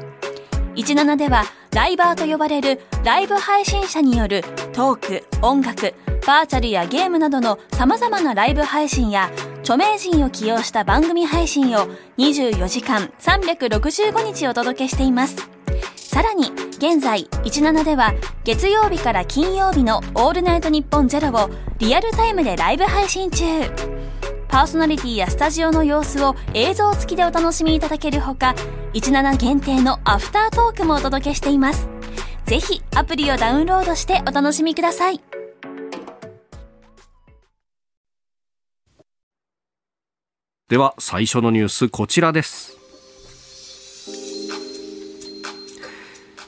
[0.75, 5.93] 17ではライバーと呼ばれるライブ配信者によるトーク音楽
[6.25, 9.29] バーチャルやゲームなどの様々なライブ配信や
[9.69, 15.35] 著名人を起用した番組配信を24時間365日お届けしています。
[15.95, 23.45] さらに現在17では月曜日から金曜日の「オールナイトニッポンゼロをリアルタイムでライブ配信中。
[24.47, 28.55] パーソナリティやスタジオの様子を映像付きでお楽しみいただけるほか
[28.93, 31.87] 17限定のアフタートークもお届けしています。
[32.47, 35.21] ぜひアプリをダウンロードしてお楽しみください。
[40.69, 42.77] では最初のニュースこちらです。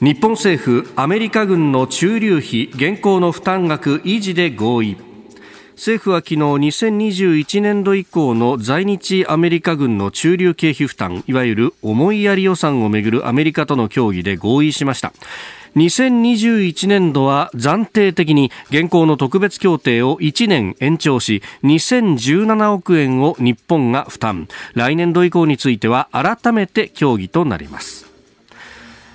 [0.00, 4.96] 日本政府アメリカ軍の駐留費現行の負担額維持で合意。
[5.74, 15.12] 政府は昨日2021年度以降の在日アメリカ軍の駐留経費負担いわゆる思いやり予算をめぐるアメリカとの協議で合意しました。
[15.76, 28.12] 2021年度は暫定的に現行の特別協定を1年延長し2017億円を日本が負担来年度以降については改めて協議となります。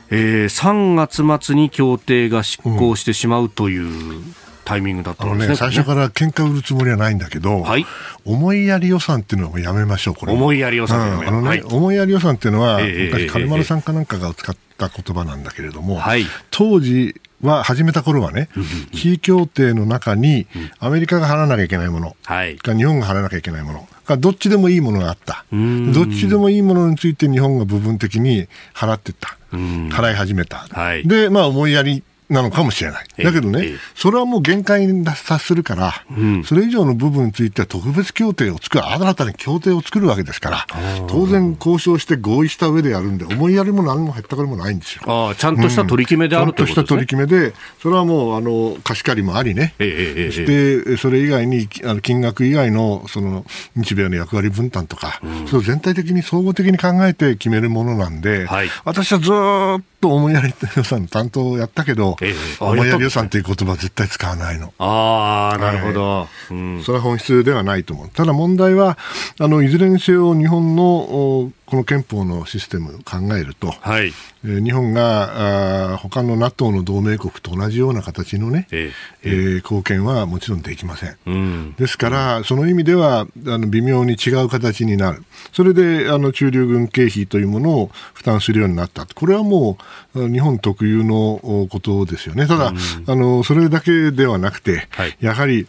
[0.10, 4.24] えー、3月末に協定が失効してしまうという、
[4.68, 7.86] タイミングだったんですね、ね、最初から喧嘩売るつもりはないんだけど、はい、
[8.26, 10.34] 思いやり予算っていうのはやめましょう、これ。
[10.34, 18.50] 思いやり予算、うん、あのね、はい、思いやり予算っていうのは、昔、金丸さんかなんかが使った言葉なんだけれども、はい、当時は、始めた頃はね、
[18.94, 20.48] 地位協定の中に、
[20.80, 25.46] アメリカが払わなきゃいけないもの、はい、日本が払わなきゃいけないもの、どっちでもいいものがあった。
[25.52, 29.38] どっちでもいいものについて日本が部分的に払ってた。
[29.52, 30.68] 払い始めた。
[30.70, 33.06] はい、で、まあ思いやりなのかもしれない。
[33.24, 36.06] だけどね、それはもう限界に達するから、
[36.44, 40.68] それ以上の部分については特別協定を作る、新たに協定を作るわけですから、
[41.08, 45.04] 当然交渉して合意した上でやるんで、思いやりも何も減ったくりもないんですよ。
[45.08, 64.74] あちゃんとした取り決めであると、ね、ちゃんとした取り決めで、それはもう、あの、貸し借りもありね、そして、それ以外に、あの金額以外の、その、日米の役割分担とか、それを全体的に総合的に考えて決めるものなんで、はい、私はずっとと思いやり予算担当をやったけど、ええ、思いやり予算っていう言葉は絶対使わないの。
[64.80, 68.10] ああ、なるほど、うん、それは本質ではないと思う。
[68.10, 68.98] ただ問題は、
[69.40, 74.14] あのいずれにせよ日本のこの憲法のシステムを考えると、はい、
[74.46, 78.92] えー、日本があ他の NATO の同盟国と同じような形のね、え
[79.24, 81.18] ええー、貢献はもちろんできません。
[81.26, 83.28] うん、ですから、その意味ではあ
[83.58, 85.26] の微妙に違う形になる。
[85.52, 89.06] それであの駐留軍経費というものを負担するようになった。
[89.06, 89.78] これはも
[90.16, 92.48] う日本特有のことですよね。
[92.48, 92.78] ただ、うん、
[93.12, 95.68] あのそれだけではなくて、はい、やはり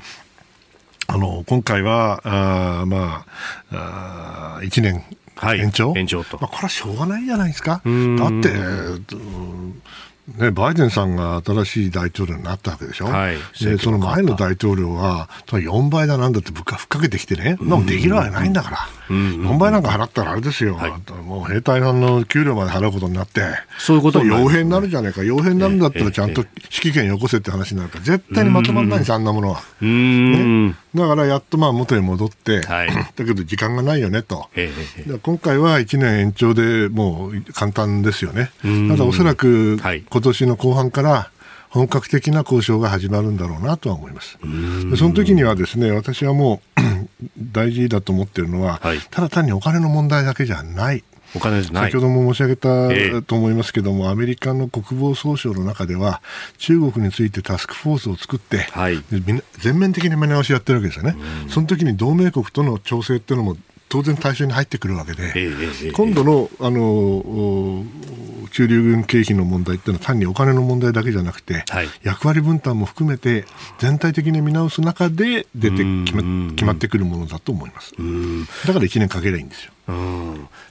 [1.08, 3.24] あの今回はあま
[3.72, 5.02] ああ1年
[5.38, 5.94] はい、延長？
[5.96, 7.70] 延長と、まあ、これはしょうがないじゃないですか。
[7.70, 7.82] だっ
[8.42, 8.52] て、
[10.36, 23.42] ね、バイデンさんが新しい大統領になったわけでしょ、はい、でその前の大統領は4倍だなんだって物価ふっかけてきてね、うん、できるわけないんだから、うん、4倍なんか払ったらあれですよ、はい、もう兵隊さんの給料まで払うことになって、
[23.78, 29.62] そういうこと傭兵になるじゃないか、傭兵になるんだったらちゃんと指揮権よこせって話になるから、絶対にまとまらないんです、あんなものは。
[29.80, 34.48] ね、だからやっとまあ元に戻って、はい、 だけど時間がないよねと、
[35.22, 38.50] 今回は1年延長でもう簡単ですよね。
[38.88, 40.04] ただおそらく、はい。
[40.08, 41.30] 今年の後半から
[41.70, 44.38] 本格的な交渉が始まるんだろうなとは思います。
[44.96, 46.80] その時にはですね、私はもう
[47.38, 51.04] 大事だと思っているのは、はい、ただ単にお金の問題だけじゃない。
[51.36, 56.22] お金じゃない先ほども申し上げたと思いますけども、えー、アメリカの国防総省の中では、
[56.56, 59.02] 中国についてタスクフォースを作って、はい、
[59.58, 61.16] 全面的に見直しやってるわけですよね。
[61.48, 63.56] その時に同盟国との調整っていうのも
[63.88, 65.32] 当然対象に入ってくるわけで、
[65.92, 67.84] 今度のあの
[68.50, 73.44] 駐留軍経費の問題っていうのは単にお金の問題だけじゃなくて、はい、役割分担も含めて
[73.78, 77.92] 全体的に見直す中で出て決ま決まってくるものだと思います。
[78.66, 79.72] だから1年かけりゃいいんですよ。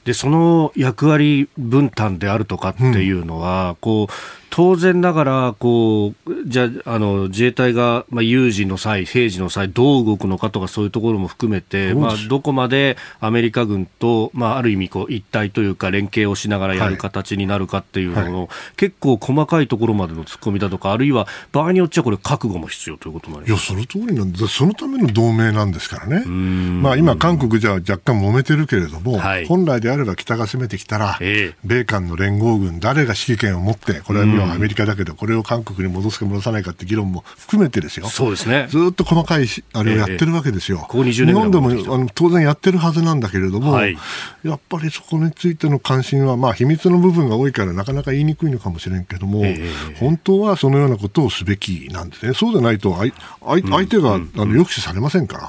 [0.06, 4.14] でその役割分担であるとかっていうのは、うん、こう
[4.50, 38.08] 当然ながらこうじゃあの自衛隊が、まあ、有事の際、平時の際どう動くのかとかそういうところも含めて、まあ、どこまでアメリカ軍と、まあ、ある意味こう一体というか連携をしながらやる形になるかっていうのの、はい、結構細かいところまでの突っ込みだとかあるいは場合によってはこれ覚悟も必要ということなんいやその通りなんでそのための同盟なんですからね、まあ、今、韓国じゃ若干揉めてるけれども、はい、本来であれば北が攻めてきたら、えー、米韓の連合軍誰が指揮権を持ってこれはアメリカだけどこれを韓国に戻すか戻さないかって議論も含めてですよ。
[38.08, 38.67] そうですね。
[38.69, 43.97] ずっと細かいあれをやってるわけですよ、えー、日本でもあの当然やってるはずなんだけれども、はい、
[44.43, 52.34] やっぱりそこについての関心は、まあ、秘密の部分が多いからなかなか言いにくいのかもしれんけども、えー、本当はそのようなことをすべきなんですね。
[52.34, 55.43] そうじゃないと相相手が、あの抑止されませんから、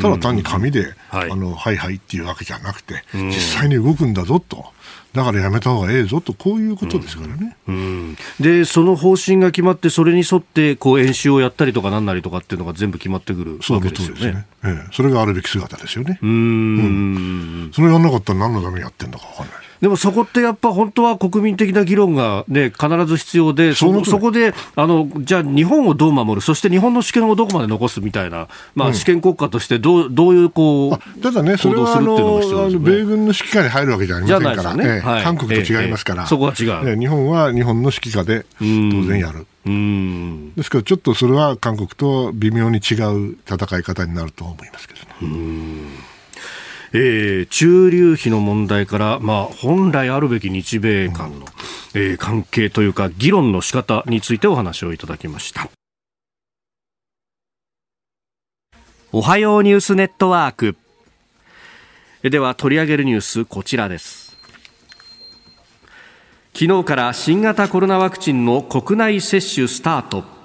[0.00, 4.75] ただ単に紙で、はい、あのはいはいっていうわけじゃなくて、実際に動くんだぞと。
[5.16, 7.56] だからやめた方がええぞと、こういうことですからね。
[7.66, 14.32] うん、うん、で、その方針が決まって、それに沿ってこう演習をやったりとかなんなりとかっていうのが全部決まってくるわけですよね。
[14.32, 16.18] ねええ、それがあるべき姿ですよね。
[16.22, 16.32] うんう
[17.68, 19.65] ん、それやんなかったら何のためにやってんだか分かんない。
[19.80, 35.00] でもそこってやっぱ本当は国民的な議論が、ね、必ず必要で、そそこであのじゃあ日本をどう守る、そして日本の主権をどこまで残すみたいな、まあ、主権国家としてどうどういうこうただね、それはあの、ね、米軍の指揮下に入るわけじゃありませんから、ね。
[35.00, 38.64] はい、韓国と違いますから、そこは違う、日本は日本の指揮下で当
[39.04, 39.46] 然やる。
[39.66, 40.52] うん。
[40.54, 42.94] ですから、ちょっとそれは韓国と微妙に違
[43.30, 46.05] う戦い方になると思いますけどね。
[46.92, 51.46] えー、中流費の問題から、まあ、本来あるべき日米間の、
[51.94, 55.68] えー、関係というか議論の仕方についてお話をいただきました。
[59.12, 60.76] おはようニュースネットワーク。
[62.22, 64.36] では取り上げるニュースこちらです。
[66.52, 70.35] 昨日から新型コロナワクチンの国内接種スタート。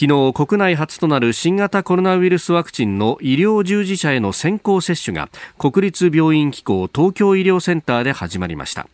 [0.00, 8.88] 昨日国内初となる新型コロナウイルスワクチンの医療従事者への先行接種が国立病院機構東京医療センターで始まりました。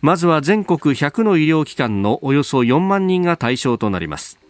[0.00, 4.40] まずは全国100の医療機関のおよそ4万人が対象となります。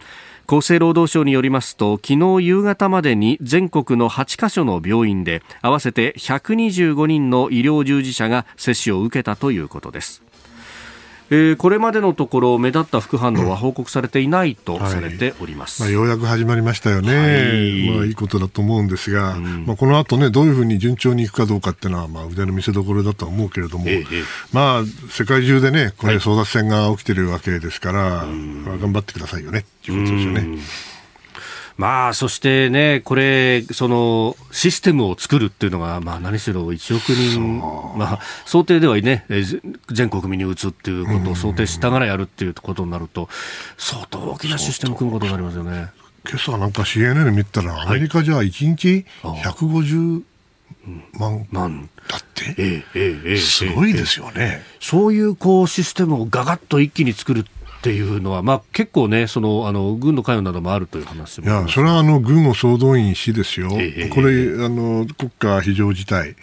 [0.47, 10.23] 厚生労働省によりますと昨日夕方までに全国の8カ所の病院で合わせて125人の医療従事者が接種を受けたということです。
[11.31, 24.05] えー、これまでのところ目立った副反応は報告されていないとされております、はい、まあ、ようやく始まりましたよね、はい、まあ、いいことだと思うんですが、うん、まあ、この後ねどういうふうに順調にいくかどうかっていうのは、まあ、腕の見せ所だとは思うけれども、え
[24.53, 29.61] まあ、世界中でねこれ争奪戦が起きてるわけですから、はい、頑張ってくださいよね。
[29.61, 30.59] っていうことですよね。
[31.79, 37.61] まあ、そしてね、これ、その、システムを作るっていうのが、まあ、何しろ1億人、
[37.97, 39.25] まあ、想定ではね、
[39.87, 43.29] 全国民に打つっていうことを想定しながらやるっていうことになると、
[43.77, 45.91] 相当大きなシステム組むことになりますよね。
[46.29, 50.23] 今朝なんか CNN 見たら、アメリカじゃ1日150
[51.13, 51.89] 万、万。
[52.09, 54.63] だって、ええええ、すごいですよね。
[54.81, 57.45] そういうこうシステムをガガッと一気に作る
[57.79, 66.35] っていうのは、まあ、結構ね、そのあの軍の関与などもあるという話もいや、それはあの軍を総動員しですよ、えこれあの、国家非常事態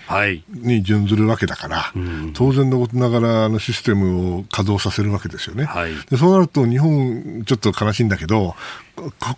[0.49, 5.65] に準ずるわけだから、はい、当然のことながらあのシステムを稼働させるわけですよね。
[5.65, 8.55] はい、でそうなると、日本、ちょっと悲しいんだけど、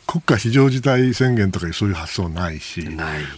[0.06, 2.88] 国家非常事態宣言とかそういう発想ないし、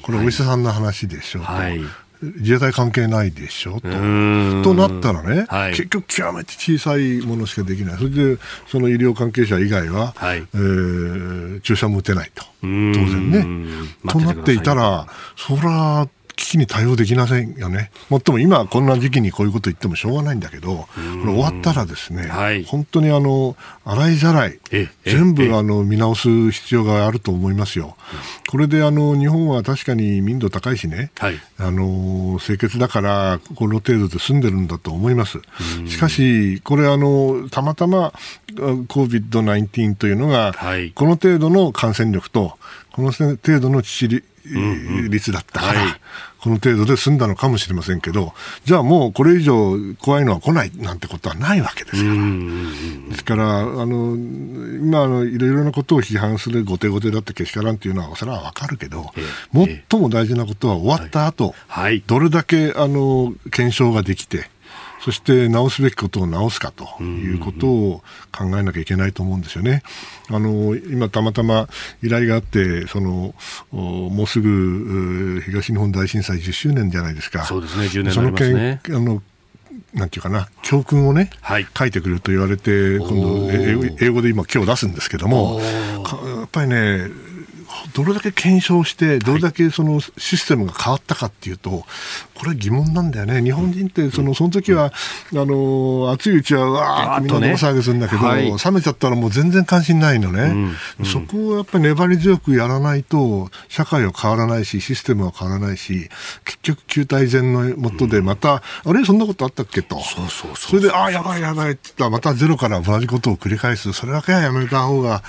[0.02, 1.80] これ、お医者さんの話でしょ、はい、
[2.22, 3.80] 自衛隊関係ないでしょ？
[3.80, 3.82] と。
[3.82, 7.98] となったらね、はい、結局極めて小さいものしかできない。
[7.98, 12.44] それで、その医療関係者以外は、はい、えー、注射も打てないと。
[12.62, 13.46] 当然ね。
[14.10, 15.08] となっていたら、
[15.38, 16.08] そら、
[16.40, 17.92] 危機に対応できませんよね。
[18.10, 24.58] もっとも今こんな時期にこういうこと言ってもしょうがないんだけど、これ終わったらですね、はい、本当にあの、洗いざらい、
[25.04, 27.98] 全部あの見直す必要があると思いますよ。
[28.48, 35.40] これであの日本は確かに民度高いしね、はい、あの清潔だからこの程度で済んでるんだと思います。
[35.88, 38.14] しかし、これあの、たまたま
[38.56, 40.54] COVID-19 というのが、
[40.96, 42.58] この程度の感染力と、
[42.94, 44.24] この程度の致死
[45.10, 46.00] 率だったから、
[46.42, 48.34] この程度で済んだのかもしれませんけど、
[48.64, 53.10] じゃあもうこれ以上怖いのは来ないなんてことはないわけですから。
[53.10, 59.12] ですから、あの、今、あの、いろいろなことを批判する後手後手だってけしからんっていうのは、それはわかるけど、
[59.54, 64.50] 最も大事なことは終わった後、はい、どれだけ、あの、検証ができて、
[65.02, 69.84] そして直すべきことを直すかということを考えなきゃいけないと思うんですよね。
[70.30, 71.68] あの今、たまたま
[72.04, 73.34] 依頼があってその
[73.72, 77.46] もうすぐ東日本大震災10周年じゃないですか。
[77.46, 78.82] そうですね10年になりますね。
[78.86, 79.24] そのあの
[79.94, 87.08] なんていうかな、教訓をね、はい、書いてくると言われて、今度、英語で今、今日出すんですけども、やっぱりね、
[87.94, 91.86] どれだけ検証して、どれだけそのシステムが変わったかっていうと、
[92.40, 93.44] これ疑問なんだよね。
[93.44, 94.92] 日本人ってその、その時は、あ
[95.34, 100.74] の、暑いうちは、わーってみんな大騒ぎするんだけど、冷めちゃったらもう全然関心ないのね。
[101.04, 106.10] そこをやっぱり粘り強くやらないと、社会は変わらないし、システムは変わらないし、
[106.46, 110.00] 結局、旧体前のもとでまた、あれそんなことあったっけと。
[110.02, 113.92] そうそうそれで、ああ、やばいやばいって言ったら、またゼロから同じことを繰り返す。
[113.94, 115.24] それだけはやめた方が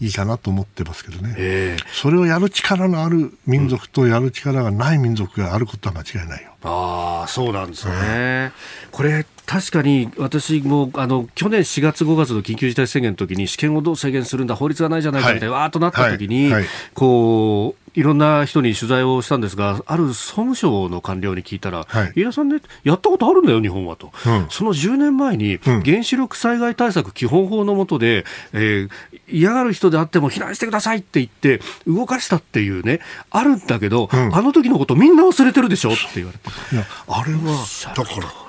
[0.00, 1.34] いいかなと思ってますけどね。
[1.38, 6.55] えー、それをやる力のある民族とやる力がない民族があることは間違いないよ。
[6.62, 8.52] ああ、そうなんですね。
[8.90, 16.52] これ、確かに私もあの去年4月、5月の緊急事態宣言の時に試験をどう制限するんだ、法律がないじゃないかみたいな、はい、わーっとなった時に、はい。
[16.54, 28.90] はい、こういろんな人に取材をしたんですが、ある総務省の官僚に聞いたら、はい、飯田さんね、やったことあるんだよ、日本はと、うん、その10年前に、原子力災害対策基本法の下で、えー、
[29.28, 33.00] 嫌がる人であっても避難してくださいって言って、動かしたっていうね、
[33.30, 36.45] あるんだけど、うん、あの時のことみんな忘れてるでしょって言われて。
[36.72, 37.64] いやあれは
[37.96, 38.46] だから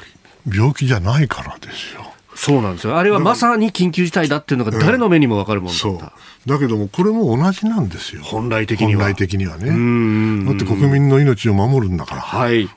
[0.55, 2.13] 病気じゃないからですよ。
[2.35, 2.97] そうなんですよ。
[2.97, 6.13] あれはまさに緊急事態だっていうのが誰の目にもわかるもんだった。
[6.45, 8.21] だけども、これも同じなんですよ。
[8.23, 9.05] 本来的には。
[9.05, 9.65] 本来的にはね。
[10.45, 12.21] だって国民の命を守るんだから。
[12.21, 12.69] はい。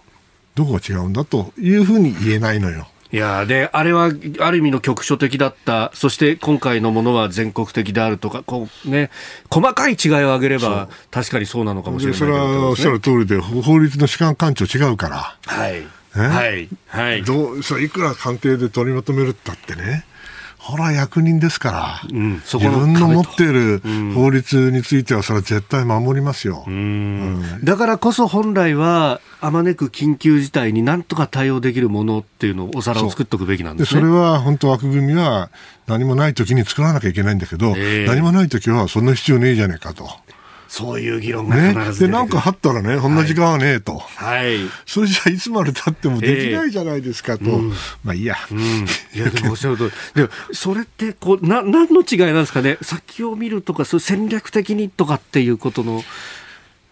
[0.54, 2.88] どこが違うんだというふうに言えないのよ。
[3.12, 9.10] いやで、あれはある意味の局所的だった、そして今回のものは全国的であるとか、こうね、
[9.50, 15.36] 細かい違いを挙げれば、確かにそうなのかもしれない、ね、それはおっしゃる通りで、法律の主観感知違うから。
[15.44, 15.82] はい。
[16.12, 16.68] はい。
[16.88, 17.24] はい。
[17.24, 20.04] どう、そいくら官邸で取りまとめるったってね。
[20.70, 23.82] ほら、役人ですから、うん、自分の持っている
[24.14, 34.00] 法律については、それは絶対守りますよ、うん、だからこそ本来は、あまねく緊急事態になんとか対応できるものっていうのを、お皿を作っておくべきなんですね。
[34.00, 35.50] それは本当、枠組みは
[35.86, 40.08] 何もないときに作らなきゃいけないんだけど、えー、何もないときは、そんな必要ねえじゃねえかと。
[40.70, 43.98] そういう議論が必ず、ね、で、なんかあったらね、こんな時間はねえと。
[43.98, 44.60] はい。
[44.86, 47.44] それじゃいつまでたってもできないじゃないですかと。
[47.44, 47.70] えーうん、
[48.04, 48.36] まあいいや。
[48.52, 48.60] うん。
[48.60, 52.78] いや、でもおっしゃると でも、それって、こう、な、何の違いなんですかね？
[52.82, 56.04] 先を見るとか、そう戦略的にとかっていうことの。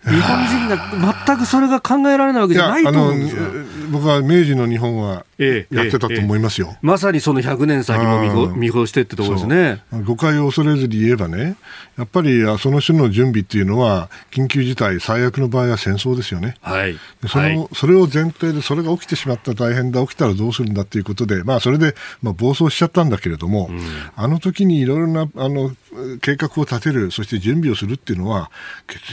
[0.04, 3.42] 日本人が全くそれが考えられないわけじゃないと思うんですよ。
[3.90, 6.76] 僕は明治の日本はやってたと思いますよ。
[6.82, 9.82] まさにその100年先も見越してってところですね。
[10.04, 11.56] 誤解を恐れずに言えばね、
[11.96, 16.56] やっぱりその種の準備っていうのは、緊急事態、最悪の場合は戦争ですよね。
[16.60, 16.96] はい。
[17.28, 23.80] その、はい、それを前提で、それが起きてしまった大変だ、起きたらどうするんだっていうことで、まあ、それで、まあ、暴走しちゃったんだけれども、うん、
[24.16, 25.72] あの時にいろいろな、あの、
[26.20, 28.50] 計画を立てる、そして準備をするっていうのは、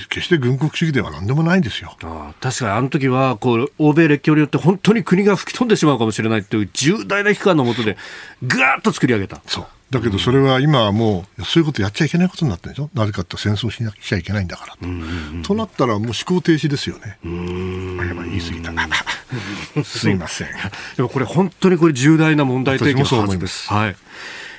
[0.09, 1.95] 決して軍国主義ではなんでもないんですよ。
[2.03, 7.97] あ確かにあの時はこう欧米列強によって本当に国が吹き飛んでしまうかもしれないという重大な危機感のもとで、
[8.41, 9.41] ぐーっと作り上げた。
[9.45, 9.68] そう。
[9.91, 14.76] だけどそれは今はもう、そういうことやっちゃいけないことになってるでしょ、なぜかって戦争しなきゃいけないんだから、
[15.43, 15.53] と。
[15.53, 17.97] なったら、もう思考停止ですよね、うん。
[17.97, 18.74] やばい、言い過ぎた、
[19.86, 20.47] すいません。
[20.97, 23.38] でもこれ、本当にこれ、重大な問題提起のはず。
[23.38, 23.72] です。
[23.72, 23.95] はい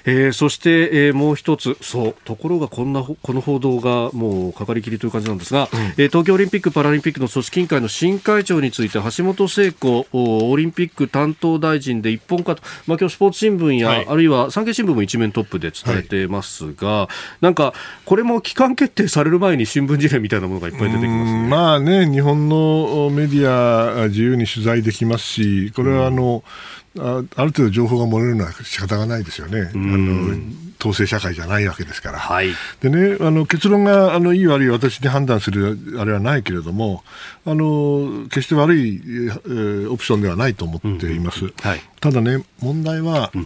[0.06, 0.70] えー、そして、
[1.08, 17.08] えー、もう一つ、そう、ところがこんな、この報道がもうかかりきりという感じなんですが、うん、えー、東京オリンピック・パラリンピックの組織委員会の新会長について、橋本聖子オリンピック担当大臣で一本化と、まあ今日スポーツ新聞や、はい、あるいは産経新聞も一面トップで伝えてますが、は
[17.40, 29.70] い、なんか、これも期間決定される前に新聞事例みたいなものがいっぱい出てきます、ね、まあね、日本のメディア自由に取材できますし、これはあの、うんあある程度情報が漏れるのは仕方がないですよね。
[29.72, 30.36] あの
[30.78, 32.18] 統制社会じゃないわけですから。
[32.18, 37.02] はい、でね、あの結論があのいい悪い私に判断するあれはないけれども、
[37.44, 41.46] あの決して悪い、えー、オプションではないと思っています。
[41.46, 43.38] うんはい、ただね、問題は、う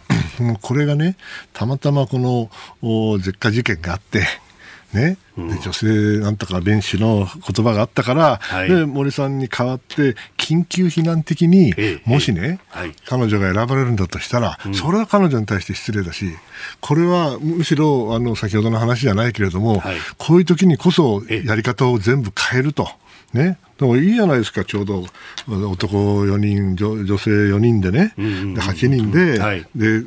[0.44, 1.16] ん、 これがね、
[1.52, 2.50] たまたまこの
[2.82, 4.24] お絶火事件があって、
[4.92, 11.72] ね、で女性なんとか弁士の言葉があったから、はい、で森さんに代わって緊急避難的に、
[12.04, 16.26] もしね、はい、彼女が選ばれるんだとしたら、うん、それは彼女に対して失礼だし
[16.80, 22.88] これはむしろあの先ほどの話じゃないけれども、はい、こういう時にこそやり方を全部変えると。
[23.32, 25.06] ね、でもいいじゃないですか、ちょうど
[25.46, 28.22] 男4人、女女性4人でね、で
[28.60, 30.04] 8人で、はい、で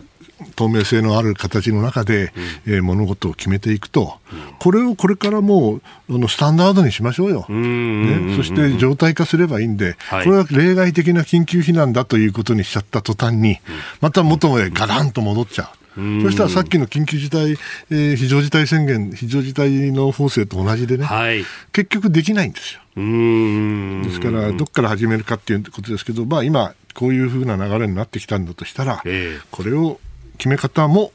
[0.56, 2.34] 透明性のある形の中で、
[2.66, 13.60] うん、えー、物事を決めていくと、うん、これをこれからもうあのスタンダードにしましょうよ、ね、そして状態化すればいいんで、はい、これは例外的な緊急避難だということにしちゃった途端に、
[14.02, 15.84] また元へガランと戻っちゃう。
[15.96, 17.52] そしたらさっきの緊急事態、
[17.91, 22.82] えー、非常事態宣言、非常事態の法制と同じでね、はい、結局できないんですよ。
[22.96, 30.00] ですから、どこから始めるかっていうことですけど、まあ、今、こういうふうな流れになってきたんだとしたら、えー、これを
[30.38, 31.12] 決め方も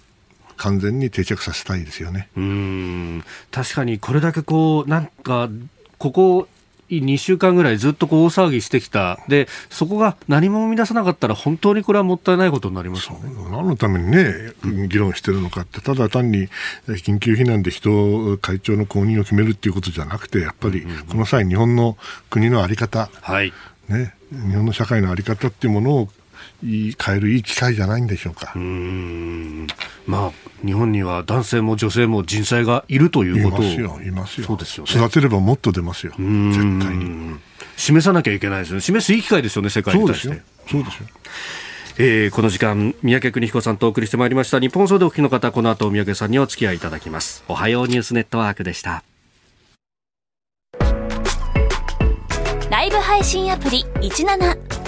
[0.57, 2.29] 完全に定着させたいですよね。
[2.37, 3.25] うん。
[3.51, 5.49] 確かにこれだけこうなんか
[5.99, 6.49] ここ
[6.91, 13.31] 2週間ぐらいずっとこう大騒ぎしてきた、でそこが何も生み出さなかったら、本当にこれはもったいないことになりますよね。
[13.51, 14.53] 何のためにね、
[14.89, 16.49] 議論してるのかって、ただ単に
[16.87, 21.99] 緊急避難で人、会長の後任を決めるっていうことじゃなくて、やっぱりこの際、日本の
[22.31, 23.53] 国の在り方、はい。
[23.89, 26.09] ね、日本の社会の在り方っていうものを
[26.63, 28.53] いい変えるいい機会じゃないんでしょうか。
[28.57, 29.67] うん。
[30.07, 33.65] まあ日本には男性も女性も人材がいるということを。
[33.65, 34.47] いますよいますよ。
[34.47, 36.13] そうですよ、ね、育てればもっと出ますよ。
[36.13, 36.21] 絶
[36.81, 37.37] 対に。
[37.77, 40.43] 示さなきゃいけないですよね示すいい機会ですよね世界に対して。
[40.69, 41.07] そうですよ。
[42.01, 44.61] えー、この時間三宅邦彦さんとお送りしてまいりました。
[44.61, 47.45] 日本総でお聞きの方この後三宅さんにお付き合いいただきます。
[47.49, 49.05] おはようニュースネットワークでした。
[52.71, 54.88] ライブ配信アプリ17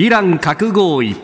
[0.00, 1.16] イラン核合意。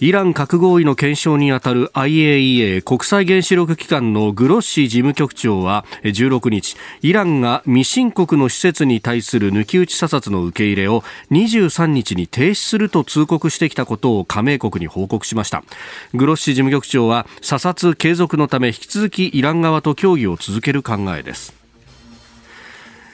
[0.00, 15.62] イラン核合意の検証にあたる IAEA 国際原子力機関のグロッシ事務局長は16日イランが未申告の施設に対する抜き打ち査察の受け入れを23日に停止すると通告してきたことを加盟国に報告しました。
[16.14, 21.57] グロッシ事務局長は査察継続のため引き続きイラン側と協議を続ける考えです。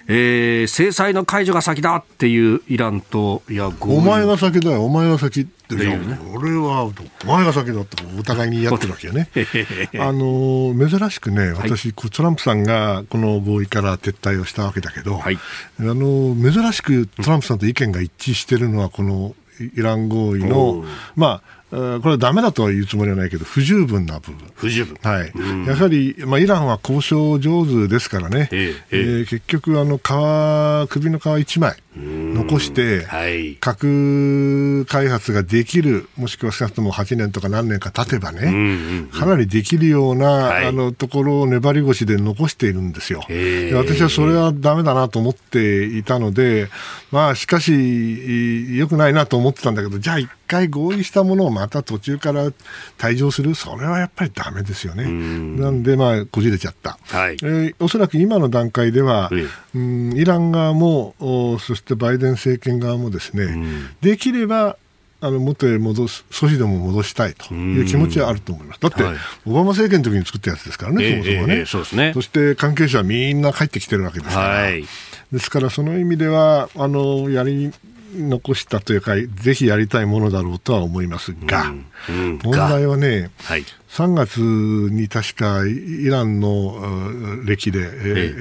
[0.06, 6.92] えー、制裁の解除が先だっていうイランと、いや、お前が先だよ、お前が先って言う、ね、俺は、お
[7.26, 9.28] 前が先だってお互いにやってるわけよね。
[9.98, 15.38] あの、珍しくね、私、はい、トランプさんがこの合意から撤退をしたわけだけど、はい、
[15.80, 20.84] あの、珍しくトランプさんと意見が一致してるのは、このイラン合意の、
[21.16, 24.50] まあ、これはだめだとは言うつもりはないけど、不十分な部分。
[24.54, 24.96] 不十分。
[25.02, 25.32] はい。
[25.66, 43.20] やはり、まあ、イランは交渉上手ですからね、えー、えー、結局、あの、皮、首の皮一枚残して、はい、核開発ができる、もしくは少なくとも8年とか何年か経てばね、かなりできるような、はい、あの、ところを粘り腰で残しているんですよ。
[43.74, 46.68] 私はそれはだめだなと思っていたので、
[47.12, 52.50] まあ、しかし、良くないなと思ってたんだけど、じゃあ一回合意したものをまた途中から
[52.98, 55.04] 退場する、それはやっぱりだめですよね。
[55.04, 56.98] なんで、まあ、こじれちゃった。
[57.06, 59.30] はい、えー、おそらく今の段階では、
[59.74, 61.14] うん、イラン側も、
[61.60, 63.56] そしてバイデン政権側もですね、
[64.00, 64.76] できれば
[65.24, 68.80] あの元へ戻す、阻止でも戻したいという気持ちはあると思います。
[68.80, 69.16] だって、はい、
[69.46, 71.54] オバマ政権の時に作ったやつですからね、そもそもね。
[71.54, 72.12] えーえー、そうですね。
[72.12, 74.48] そして関係者はみんな帰ってきてるわけですから。
[74.48, 74.84] はい、
[75.32, 77.72] ですから、その意味では、あの、やり
[78.14, 83.64] 残したというか、ぜひやりたいものだろうとは思いますが、うんうん、問題はね、はい、
[83.94, 86.74] 3月に確かイランの
[87.44, 87.82] 歴で、え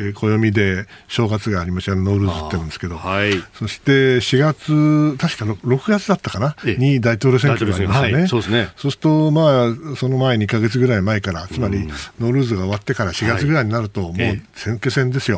[0.09, 1.93] ー、暦で正月がありました。
[1.93, 8.69] ノールーズって言うんですけど、はい、そして4月、確か6月だったかな、に大統領選挙がありましたね、はい、そうですね。
[8.77, 11.87] そうすると、まあ、その前2か月ぐらい前から、つまり
[12.19, 14.13] ノールーズが終わってから4月ぐらいになると、もう
[14.55, 15.37] 選挙戦ですよ。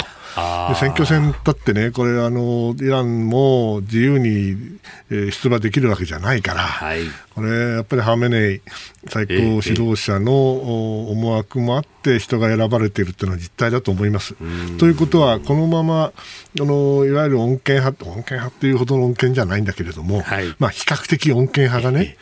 [0.69, 4.77] で選挙戦だってね、これあの、イランも自由に、
[5.09, 7.01] えー、出馬できるわけじゃないから、はい、
[7.33, 8.61] これ、やっぱりハーメネイ
[9.07, 14.35] 最高指導者の思惑もあって、人が選ばれているというのは実態だと思います。
[14.77, 16.13] ということは、このままあ
[16.55, 22.17] のいわゆる恩恵派、恩恵派というほどの恩恵じゃないんだけれども、はい、まあ、比較的恩恵派がね、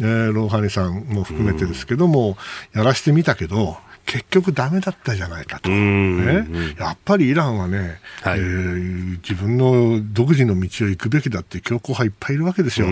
[0.00, 2.36] えー、ローハニさんも含めてですけども、
[2.74, 6.46] やらしてみたけど、結局だめだったじゃないかと、ね、
[6.78, 12.86] やっぱりイランはね、はい、えー、自分の独自の道を行くべきだって強硬派いっぱいいるわけですよ。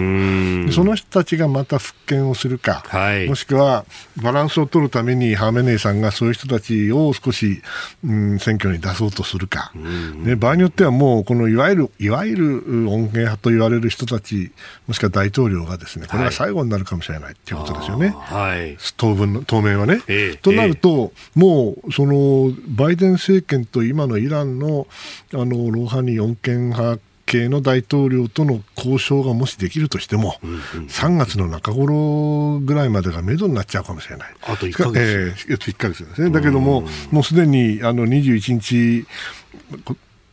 [0.73, 3.85] その人たちがまた復権をするか、はい、もしくは
[4.23, 7.63] バランスを取るためにハーメネイさんがそういう人たちを少し、
[8.05, 14.51] うん、選挙に出そうとするか、ね、場合によってはもうこのいわゆるいわゆる恩恵派と言われる人たち、
[14.89, 20.01] もしくは大統領がですねこれが最後になるかもしれないということですよね、はい、当分の当面はね。
[20.09, 21.04] えー、となると、
[21.35, 24.87] もうそのバイデン政権と今のイランの
[25.33, 34.35] あのローハニ四権派系の大統領との交渉がもしできるとしても、うんうん、3月の中頃ぐらいまでが目処になっちゃうかもしれない。
[34.43, 35.01] あと1か月、
[35.49, 36.31] えー、1ヶ月ですね。
[36.31, 39.07] だけども、もうすでにあの21日、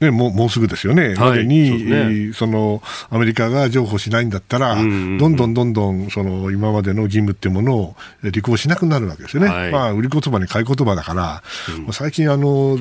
[0.02, 2.82] ね、もうもうすぐですよね、までに、ね、その
[3.12, 11.44] アメリカが譲歩しないんだったら、どんどんどんどんその今までの義務っていうものを履行しなくなるわけですよね、はい、まあ、売り言葉に買い言葉だから、
[11.88, 12.80] うん、最近あの、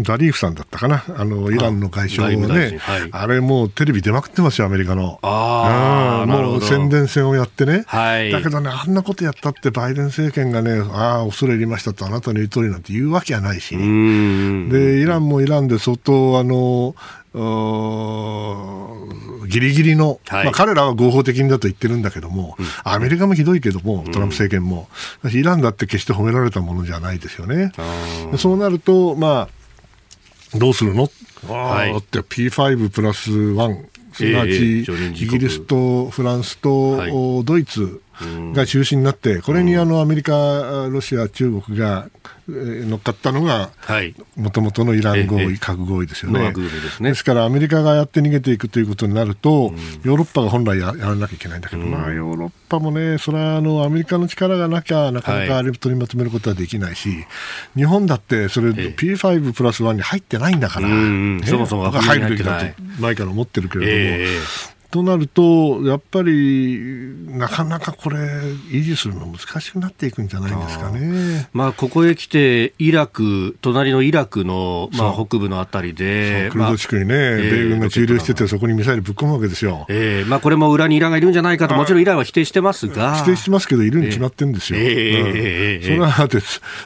[0.00, 5.18] ザリーフさんだったかな、あのイランの外相をね、はい、あれもうテレビ出まくってますよ、アメリカの。
[5.22, 16.94] ああ、もう宣伝戦をやってね、はい、だけどね、あんなことやったって、バイデン政権がね、ああ、恐れ入りましたと、あなたの言う通りなんて言うわけはないし、ね、でイランもイランで相当、あの
[19.46, 24.88] ギリギリの、はい、まあ、彼らは合法的にだと言ってるんだけども、うん、アメリカもひどいけども、トランプ政権も、
[25.22, 27.72] うん、イランだって決して褒められたものじゃないですよね。
[28.38, 29.57] そうなると、まあ、
[30.54, 31.10] どうするの、
[31.46, 38.00] はい、って P5 プラス1、すなわち、イギリスとフランスと、はい、ドイツ
[38.54, 42.08] が中心になって、これにあのアメリカ、ロシア、中国が
[42.48, 43.70] 乗っかったのが、
[44.36, 46.40] もともとのイラン合意、核合意ですよね。
[47.10, 57.26] ですから、アメリカがやって逃げていくということになると、ヨーロッパが本来やらなきゃいけないんだけど、まあ、ヨーロッパもね、それはあのアメリカの力がなきゃ、なかなかあれ取りまとめることはできないし、
[57.76, 60.88] 日本だって、それ、P5 プラス1に入ってないんだから、
[61.46, 62.66] そもそも入るべきだと
[62.98, 64.40] 前から思ってるけれども、
[64.90, 66.80] となると、やっぱり
[67.28, 68.18] なかなかこれ、
[68.70, 71.48] 維持するの難しくなっていくんじゃないですかね。
[71.52, 79.84] まあ、ここへ来て、イラク、隣のイラクの、まあ、北部のあたりで、クルド地区にね、まあ、米軍が駐留してて、そこにミサイルぶっ込むわけですよ。
[79.90, 83.16] えーまあ、これも裏にイランがいるんじゃないかと、もちろんイランは否定してますが。
[83.16, 84.78] 否定してますけど、いるに決まってるんですよ。
[84.80, 86.42] えー、それはだって、だ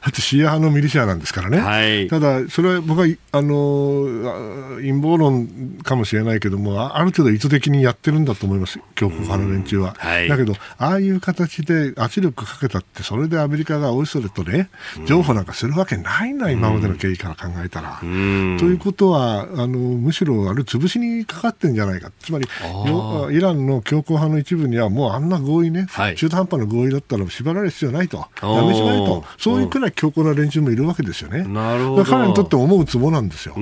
[0.09, 1.59] ってシーア派のミリシアなんですからね。
[1.59, 5.47] はい、ただ、それは僕はあの陰謀論
[5.85, 9.95] かもしれないけども、ある程度意図的にややってるんだと思います、強硬派の連中は。
[9.99, 14.71] はい、だけど、ああいう形で圧力かけたって、それでアメリカがおいそれとね、
[15.07, 17.99] 譲歩なんかするわけないな、今までの経緯から考えたら。
[18.01, 31.45] ということは、あのむしろあれ、潰しにかかってんじゃないか、つまりイランの強硬派の一部には、もうあんな合意ね、はい、中途半端な合意だったら縛られる必要ないと、やめちまえと、そういうくらい強硬な連中もいるわけですよね。
[31.45, 32.05] なるほど。
[32.05, 33.55] 彼にとって思うツボなんですよ。
[33.57, 33.61] う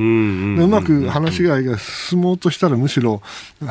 [0.68, 3.22] まく話し合いが進もうとしたら、むしろ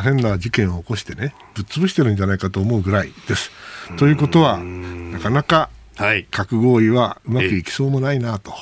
[0.04, 3.52] 変な事事件を起こしてね、ぶっ潰してるんじゃないかと思うぐらいです。
[3.98, 5.70] ということは、なかなか
[6.32, 8.54] 核合意はうまくいきそうもないなと。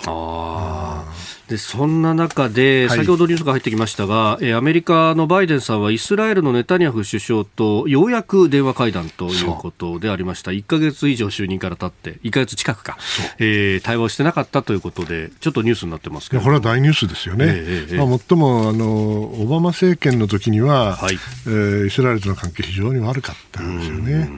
[1.48, 12.98] でそんな中で、先ほどニュースが入ってきましたが、はい、アメリカのバイデンさんはイスラエルのネタニヤフ首相とようやく電話会談ということでありました、1か月以上就任から経って、1か月近くか、
[13.40, 21.18] えー、対話してなかったということで、ちょっとニュースになってますけどこれは大ニュースですよね、えー、まあ、最もあのオバマ政権の時には、はい。
[21.46, 24.30] えー、イスラエルとの関係、非常に悪かったんですよね。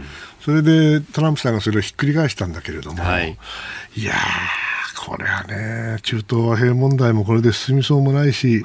[0.41, 3.37] それでトランプさんがそれをひっくり返したんだけれども、はい、
[3.95, 4.15] いやー、
[4.99, 8.63] これはね、中東和平問題もこれで進みそうもないし、イ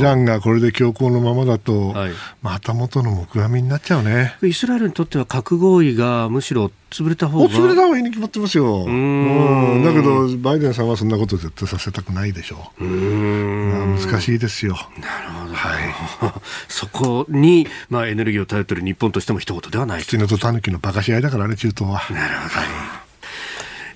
[0.00, 4.36] ランがこれで強硬のままだと、はい、また元の木阿弥になっちゃうね。
[4.42, 8.84] イスラエルにとっては核合意がむしろ潰れた方が潰れた方がいいに決まってますよ。
[8.84, 12.84] うんだけど、バイデンさんはそんなこと絶対させたくないでしょう。
[12.84, 14.76] うん難しいですよ。
[15.00, 15.54] なるほど。
[15.54, 15.94] はい、
[16.68, 20.02] そこに、まあ、エネルギーを頼っている日本としても一言ではない。
[20.02, 22.02] キツとタヌキの馬鹿し合いだからね、中東は。
[22.14, 22.60] なるほ
[22.96, 23.01] ど。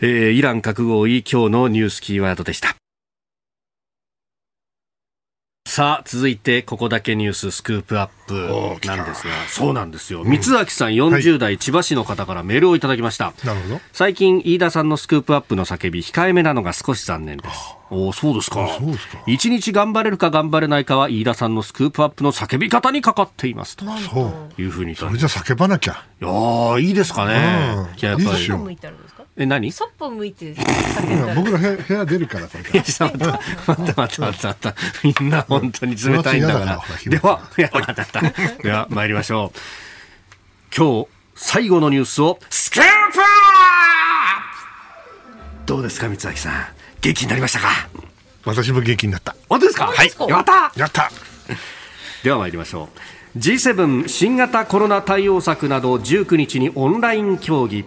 [0.00, 2.76] えー、イラン核合意今日のニュースキーワードでした
[5.76, 10.24] さあ、続いて、ここだけニューススクープアップなんですが、そうなんですよ。
[10.24, 13.34] 三脇さん40代、千葉市の方からメールをいただきました。
[13.44, 13.80] なるほど。
[13.92, 17.76] 最近、飯田さんのスクープアップの叫び、控えめなのが少し残念です。
[17.90, 18.68] おそうですか。
[18.78, 19.22] そうですか。
[19.26, 23.84] 一日頑張れるか頑張れないかは、飯田さんのスクープアップの叫び方にかかっていますと。
[23.84, 24.94] そういうふうに。
[24.94, 26.04] それじゃ叫ばなきゃ。
[26.22, 27.34] いやいいですかね。
[28.00, 28.78] いや、やっぱり。
[29.38, 29.70] え、何？
[29.70, 30.54] そっぽ向いて
[31.34, 32.82] 僕ら部屋出るから、これから。
[32.82, 33.20] 待って
[33.68, 34.74] 待って待って待って。
[35.20, 36.82] みんな本当に冷たいんだから。
[37.06, 38.22] では、いや、待った。
[38.62, 39.58] では、参りましょう。
[40.74, 42.86] 今日、最後のニュースを、スクープ
[45.66, 46.66] どうですか、三崎さん。
[47.02, 47.68] 元気になりましたか？
[48.44, 49.36] 私も元気になった。
[49.48, 49.86] 本当ですか？
[49.88, 50.10] はい。
[50.28, 51.10] やったやった
[52.24, 52.88] では参りましょ
[53.34, 53.38] う。
[53.38, 57.84] G7 新型コロナ対応策など19日にオンライン協議。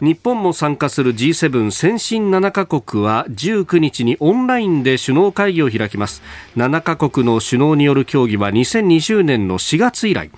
[0.00, 6.22] 日本も参加する G7 先進7カ国は19日にオンラインで首脳会議を開きます。
[6.56, 10.30] 7カ国の首脳による協議は2020年の4月以来。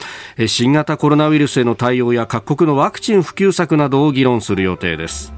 [0.46, 5.34] 新型コロナウイルスへの対応や各国のワクチン普及策などを議論する予定です。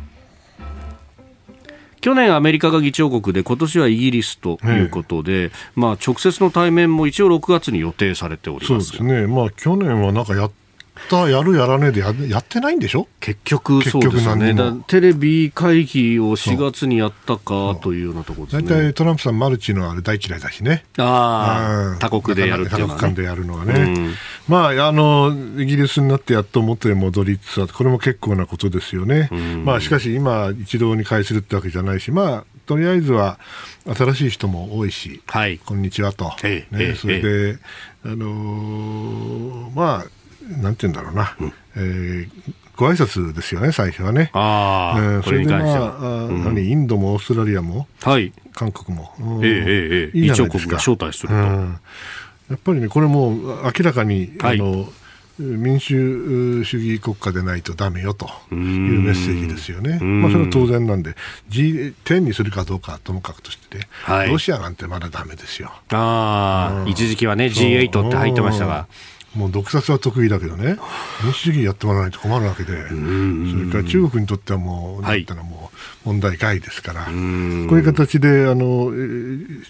[2.01, 8.89] 去年アメリカが議長国で今年はイギリスということで、まあ、直接の対面も一応6月に予定されております。
[8.89, 10.53] そうですね、まあ、去年はなんかやっ
[11.05, 13.09] ったやるやらねえでややってないんでしょ？
[13.20, 14.55] 結局そうですね。
[14.86, 18.62] テレビ会議を4月にやったかというようなところですね。
[18.62, 20.84] 大体トランプさんマルチのあれ大嫌いだしね。
[20.98, 24.14] ああ他国でやるっていうのは、ね、他国間でやるのはね、うん、
[24.48, 33.38] まああのイギリスになってやっと元へ戻りつつあってこれも結構なことですよね、うん、まあしかし今一堂に会するってわけじゃないしまあとりあえずは
[33.94, 37.59] 新しい人も多いし、はい、こんにちはと、ね、それで、
[38.05, 40.22] あのー、まあ
[40.61, 42.28] なんて言うんだろうな、うん、えー、
[42.76, 44.30] ご挨拶ですよね、最初はね。
[44.32, 49.12] あえー、それで、まあ、うん、何インドもオーストラリアも、はい、韓国も、
[49.43, 50.76] ええええ、いいじゃないですか。
[50.76, 51.80] 招待すると、うん、
[52.51, 53.30] やっぱりね、これも
[53.64, 54.86] 明らかに、はい、あの
[55.38, 58.57] 民主主義国家でないとだめよという
[59.01, 61.14] メッセージですよね、まあ、それは当然なんで、
[61.51, 65.72] G10 にするかどうかともかくとして、はい、ロシアなんてまだだめですよ。
[65.90, 68.86] あ一時期はね、G8 って入ってましたが。
[69.35, 70.76] もう独殺は得意だけどね、
[71.24, 78.90] 民主主義やってもらわないと困るわけで、それから中国にとってはもう、はい、なんていうのもう問題外ですから、こういう形であの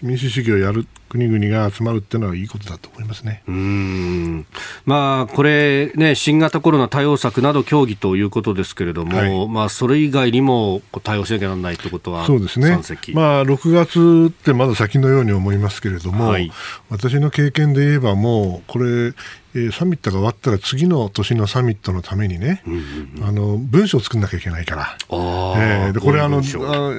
[0.03, 3.43] 民主主義をやる国々が集まるっていうのはいいことだと思いますね。
[3.47, 4.47] うん。
[4.87, 12.71] まあ、これ、ね、新型コロナ対応策など協議ということですけれども、はい、まあ、それ以外にも対応しなきゃならないということは、そうですね、
[13.13, 16.51] まあ、6月ってまだ先のように思いますけれども、はい、
[16.89, 19.13] 私の経験で言えば、もうこれ、
[19.55, 22.75] えー、サミットが終わったら次の年のサミットのためにね、うん
[23.19, 26.43] うん、あの文章を作んなきゃいけないから、えー、でこれあの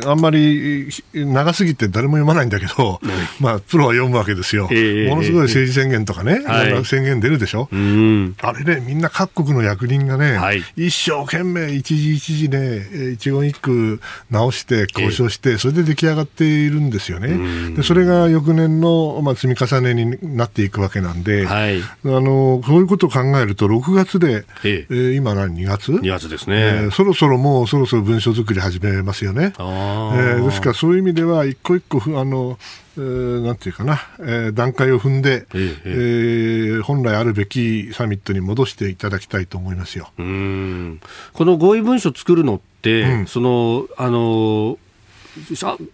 [0.06, 3.00] あ、あんまり長すぎて誰も読まないんだけど、
[3.40, 24.94] まあ、プロは読むわけですよ、えー、ものすごい政治宣言とかね、はい、宣言出るでしょ、うん、あれね、みんな各国の役人がね、はい、一生懸命、一時一時ね、一言一句直して交渉して、それで出来上がっているんですよね、でそれが翌年の、まあ、積み重ねになっていくわけなんで、はい、あののそういうことを考えると、6月で、ええ。
[24.94, 29.54] ー、今何、2月 ?2 月ですね、えー、そろそろもう、そろそろ文書作り始めますよね。
[29.58, 32.58] えー、ですから、そういう意味では、一個一個あの、
[32.98, 40.12] えー、なんていうかな、えー、段階を踏んで、えええー、本来あるべきサミットに戻していただきたいと思いますよ。
[40.18, 41.02] うん。
[41.34, 44.78] この合意文書作るのって、うん、そのあの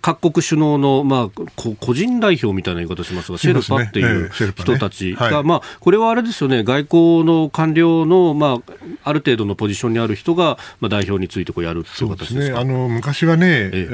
[0.01, 8.74] 各国首脳の、まあ、個人代表みたいな言い方しますが、シェルパっていう人たちが、まあ、これはあれですよね、外交の官僚の、まあ、
[9.04, 13.86] ある程度のポジションにある人が、まあ、代表についてこうやるっていう形ですね、あの昔はね、えええ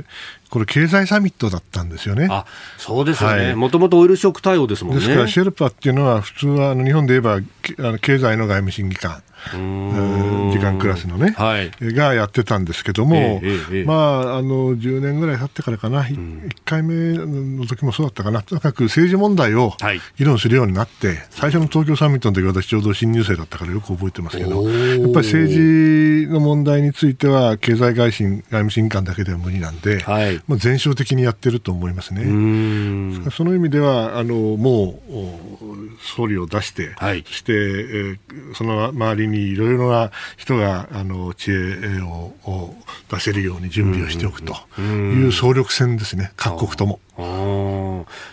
[0.00, 0.04] ー
[0.48, 2.28] これ、経済サミットだったんですよね。
[2.30, 2.46] あ
[2.78, 5.00] そうですよね、もともとオイルショック対応ですもんね。
[5.00, 7.34] ですから、シェルパっていうのは、普通はあの日本で言えば、
[7.88, 9.22] あの経済の外務審議官。
[9.52, 13.40] 時間クラスのね、はい、がやってたんですけども、え
[13.72, 17.16] ええ、まあ、あの10年ぐらい経ってからかな、うん、1回目
[17.56, 19.72] の時もそうだったかな、とにかく政治問題を
[20.16, 32.22] 議論するようになって、はい、最初の東京サミットの時私、ちょうど新入生だったからよく覚えてますけど、やっぱり政治の問題については、経済外信外務審議官だけでは無理なんで、はい、まあ、全勝的にやってると思いますね。
[33.30, 38.18] その意味ではあのもう総理を出して、はい、そして、えー、
[38.54, 42.74] その周りににいろいろな人があの知恵を
[43.10, 47.00] 出せるように準備をしておくという総力戦ですね、各国とも。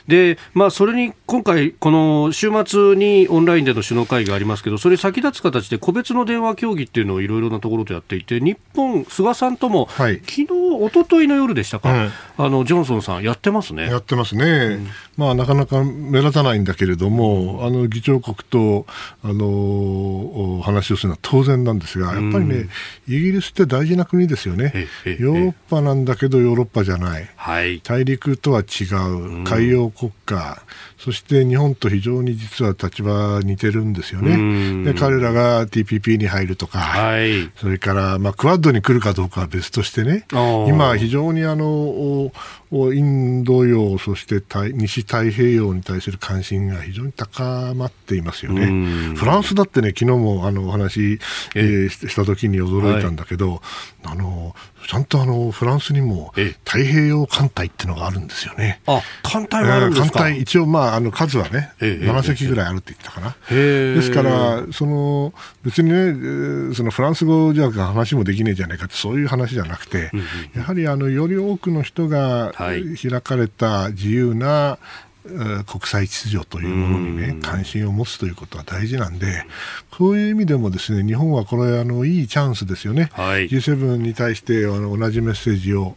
[0.07, 13.85] で、まあ、それに今回、この週末にオンラインでの首脳会議がありますけど、それ先立つ形で個別の電話協議っていうのをいろいろなところとやっていて、日本、菅さんとも、はい、昨日一昨日の夜でしたか、はい、あのジョンソンさん、やってますね。
[13.85, 18.85] やってますね、うん、まあ、なかなか目立たないんだけれども、あの議長国と
[19.23, 22.67] あの話をするのは当然なんですが、やっぱりね、
[23.07, 30.63] イギリスって大事な国ですよね、ヨーロッパなんだけど、ヨーロッパじゃない、はい、大陸とは違う、海洋国家、
[30.97, 34.93] そして日本と非常に実は立場似てるんですよね。
[34.93, 42.31] で彼らが TPP に入るとか、はい、それから、まあ、クワッドに来るかどうかは別としてね、今、非常にあの
[42.71, 44.41] インド洋、そして
[44.73, 49.15] 西太平洋に対する関心が非常に高まっていますよね。
[49.15, 51.19] フランスだってね、昨日もあのお話、
[51.55, 53.59] えー、した時に驚いたんだけど、はい、
[54.05, 54.55] あの
[54.87, 56.33] ちゃんとあのフランスにも
[56.65, 58.81] 太平洋艦隊っていうのがあるんですよね。
[58.85, 63.35] あ、艦隊もあるんですか、艦隊、一応、まあ、あの数はね、7隻ぐらいあるって言ったかな。
[63.49, 70.11] ですから、その別にね、そのフランス語じゃ話もできねえじゃないかって、そういう話じゃなくて、
[70.55, 74.77] やはりあのより多くの人が開かれた自由な、
[75.23, 79.45] 国際秩序というものにね、関心を持つということは大事なんで、
[79.91, 83.09] こういう意味でもですね、日本はこれ、あの、いいチャンスですよね。
[83.13, 85.95] はい、G7 に対してあの同じメッセージを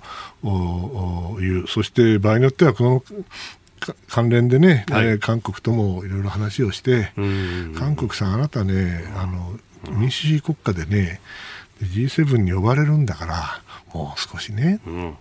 [1.41, 1.67] 言う。
[1.67, 3.05] そして場合によっては、この
[4.09, 7.13] 関連でね、はい、韓国ともいろいろ話をして、
[7.79, 9.59] 韓国さん、あなたね、あの
[9.91, 11.21] 民主主義国家でね、
[11.83, 13.63] G7 に呼ばれるんだから、
[13.93, 15.15] もう少しね、うん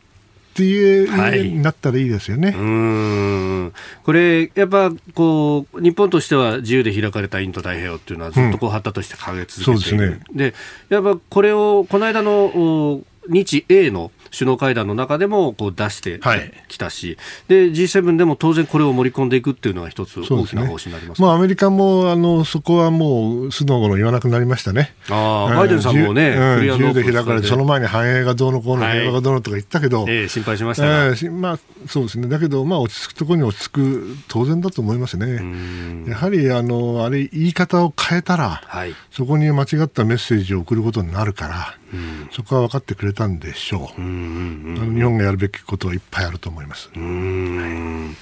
[0.55, 2.55] っていう、になったらいいですよね。
[2.57, 3.73] うん。
[4.05, 10.53] これ、やっぱこう日本としては自由で開かれたインド太平洋っていうのはずっとこう発達として掲げ続けている、うん、そうですね、
[10.89, 16.19] でやっぱこれをこの間の日英の首脳会談の中でもこう出して
[16.67, 17.17] きたし、はい、
[17.47, 24.93] で G7 でも当然これを盛り込んでいくっていうのは一つ大きな方針になります、ね、まあ、アメリカもあのそこはもう素のもの言わなくなりましたね。
[25.09, 36.05] あバイデンさんもね、うん、自由で開かれて、その前に繁栄がどうのこうの、平和がどうのとか言ったけど、はい、えー、心配しましたえー、まあ、そうですね、だけど、まあ、落ち着くところに落ち着く、当然だと思いますね。
[36.07, 44.01] やはりあのあれ、言い方を変えたら、はい、そこに間違ったメッセージを送ることになるから、うん、そこは分かってくれたんでしょう。
[44.01, 46.89] うんうんうん、日本がやるべきことはいっぱいあると思います。
[46.95, 48.15] うん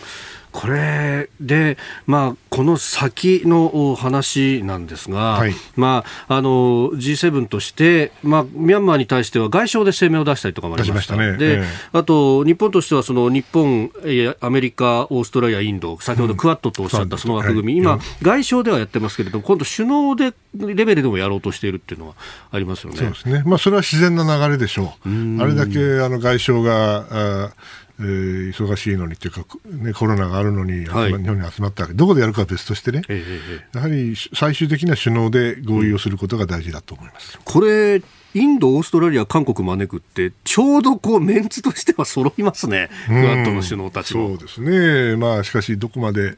[0.54, 11.18] これで、まあ、この先の話なんですが、はい、まあ、あの G7 として、まあ、ミャンマーに対しては外相で声明を出したりとかもありました。
[11.18, 13.92] ね、で、ええ、あと日本としてはその日本、
[14.40, 22.14] アメリカ、オーストラリア、インド、先ほどクワッドとおっしゃったその枠組み、うん、今、外相ではやってますけれども、今度、首脳でレベルでもやろうとしているっていうのは
[22.52, 22.98] ありますよね。
[22.98, 23.42] そうですね。
[23.46, 25.10] まあ、それは自然な流れでしょう。
[25.42, 27.54] あれだけあの外相があ
[28.00, 31.94] えー、忙しいのにというか、ね、コロナがあるのに、はい、日本に集まったわけ。
[31.94, 37.40] どこでやるかは別としてね、えー、やはり最終的な首脳で合意をすることが大事だと思います。
[37.44, 38.02] これ
[38.36, 44.30] インド、オーストラリア、韓国招くって、ちょうどこうメンツとしては揃いますね、クアッドの首脳たちも。
[44.30, 46.38] そうですね、まあ、しかし、どこまで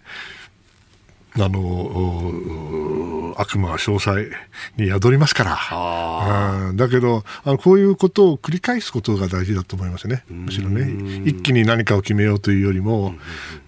[1.38, 4.30] あの悪魔は詳細
[4.78, 6.74] に宿りますから。
[6.74, 10.24] だけどあのこういうことを繰り返すことが大事だと思いますね。
[10.30, 11.24] むしろね。
[11.26, 13.16] 一気に何かを決めようというよりも、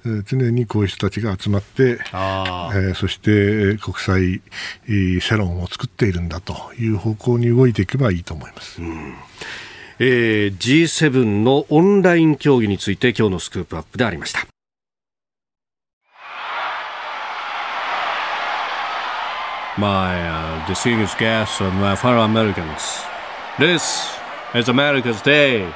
[0.05, 4.41] えー、常にこういう人たちが集まって、えー、そして国際
[4.87, 8.81] 世論を作っているんだという方向に動いていけばいいと思います。
[9.99, 14.47] えー、G7 のオンライン協議について今日のスクープアップでありました。
[19.77, 23.05] My uh, distinguished guests and my fellow Americans,
[23.59, 24.09] this
[24.55, 25.71] is America's day.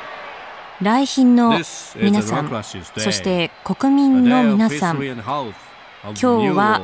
[0.82, 1.60] 来賓の
[1.96, 2.64] 皆さん、
[2.98, 5.22] そして国民の皆さん、今
[6.16, 6.82] 日は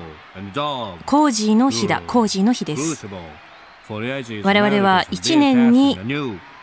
[1.08, 3.08] コージーの日だ、コージーの日です。
[3.10, 5.98] 我々は1年に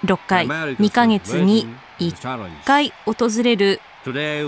[0.05, 1.67] 6回、2ヶ月に
[1.99, 3.81] 1回訪れる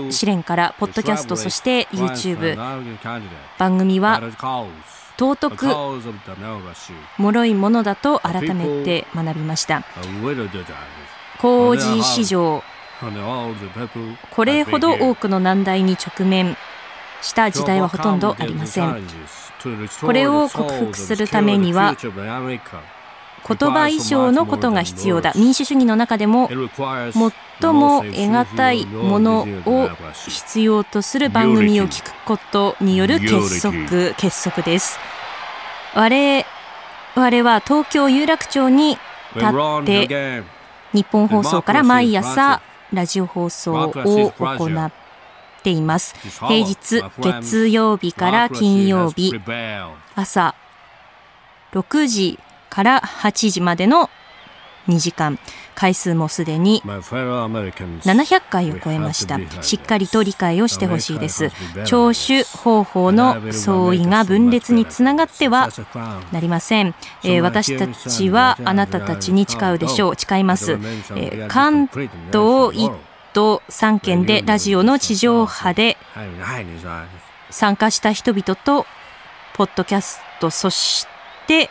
[0.09, 2.55] 試練からポッドキャストそして YouTube
[3.57, 4.21] 番組は
[5.17, 5.65] 尊く
[7.17, 9.83] 脆いものだと改めて学びました。
[11.39, 12.63] 工事市場
[14.31, 16.55] これほど多くの難題に直面。
[17.21, 19.07] した時代はほとんどありません。
[20.01, 21.95] これを克服するためには
[23.47, 25.33] 言葉以上のことが必要だ。
[25.35, 29.89] 民主主義の中でも最も得難いものを
[30.27, 33.73] 必要とする番組を聞くことによる結束
[34.15, 34.99] 結束です。
[35.95, 38.97] 我々は東京有楽町に
[39.35, 40.43] 立って
[40.93, 42.61] 日本放送から毎朝
[42.93, 44.91] ラジオ放送を行っ
[45.63, 46.15] ています。
[46.47, 49.33] 平日月曜日から金曜日
[50.15, 50.55] 朝
[51.73, 52.39] 6時
[52.77, 54.07] から8時までの
[54.87, 55.39] 2時間。
[55.73, 59.39] 回数もすでに700回を超えました。
[59.61, 61.51] しっかりと理解をしてほしいです。
[61.85, 65.69] 聴取方法の相違が分裂につながっては
[66.31, 70.15] なりません、えー、私たちはあなたたちに誓うでしょう。
[70.15, 72.95] 誓います、えー、関東1
[73.33, 75.97] 都3県でラジオの地上波で
[77.49, 78.85] 参加した人々と
[79.55, 81.07] ポッドキャストそし
[81.47, 81.69] て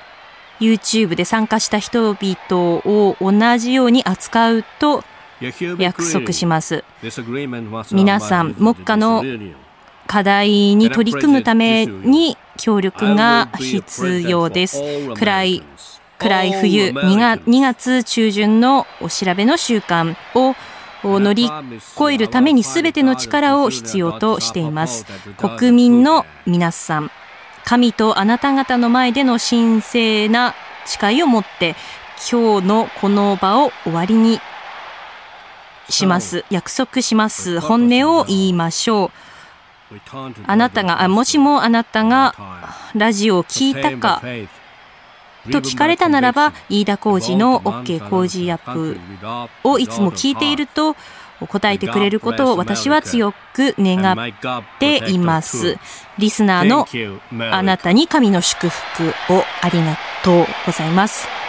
[0.60, 5.04] YouTube で参加した人々を同じように扱うと
[5.78, 6.84] 約束します。
[7.92, 9.24] 皆さん、目下の
[10.06, 14.82] 課題に取り組むために協力が必要です。
[15.14, 15.62] 暗い
[16.18, 20.54] 暗い冬 2, 月2月中旬のお調べの習慣を
[21.04, 21.50] 乗り
[21.94, 25.04] 越えるために全ての力を必要としています。
[25.36, 27.10] 国民の皆さん、
[27.66, 30.54] 神とあなた方の前での神聖な
[30.84, 31.74] 誓いを持って
[32.30, 34.38] 今日のこの場を終わりに
[35.88, 36.44] します。
[36.48, 37.58] 約束します。
[37.58, 39.10] 本音を言いましょう。
[40.46, 42.36] あなたがもしもあなたが
[42.94, 44.22] ラジオを聞いたか
[45.50, 48.96] と聞かれたならば飯田浩二の OK 工事アップ
[49.64, 50.94] をいつも聞いていると
[51.46, 54.32] 答えてくれることを私は強く願っ
[54.78, 55.78] ています。
[56.18, 56.86] リスナーの
[57.52, 61.45] あなたに神の祝福をありがとうございます。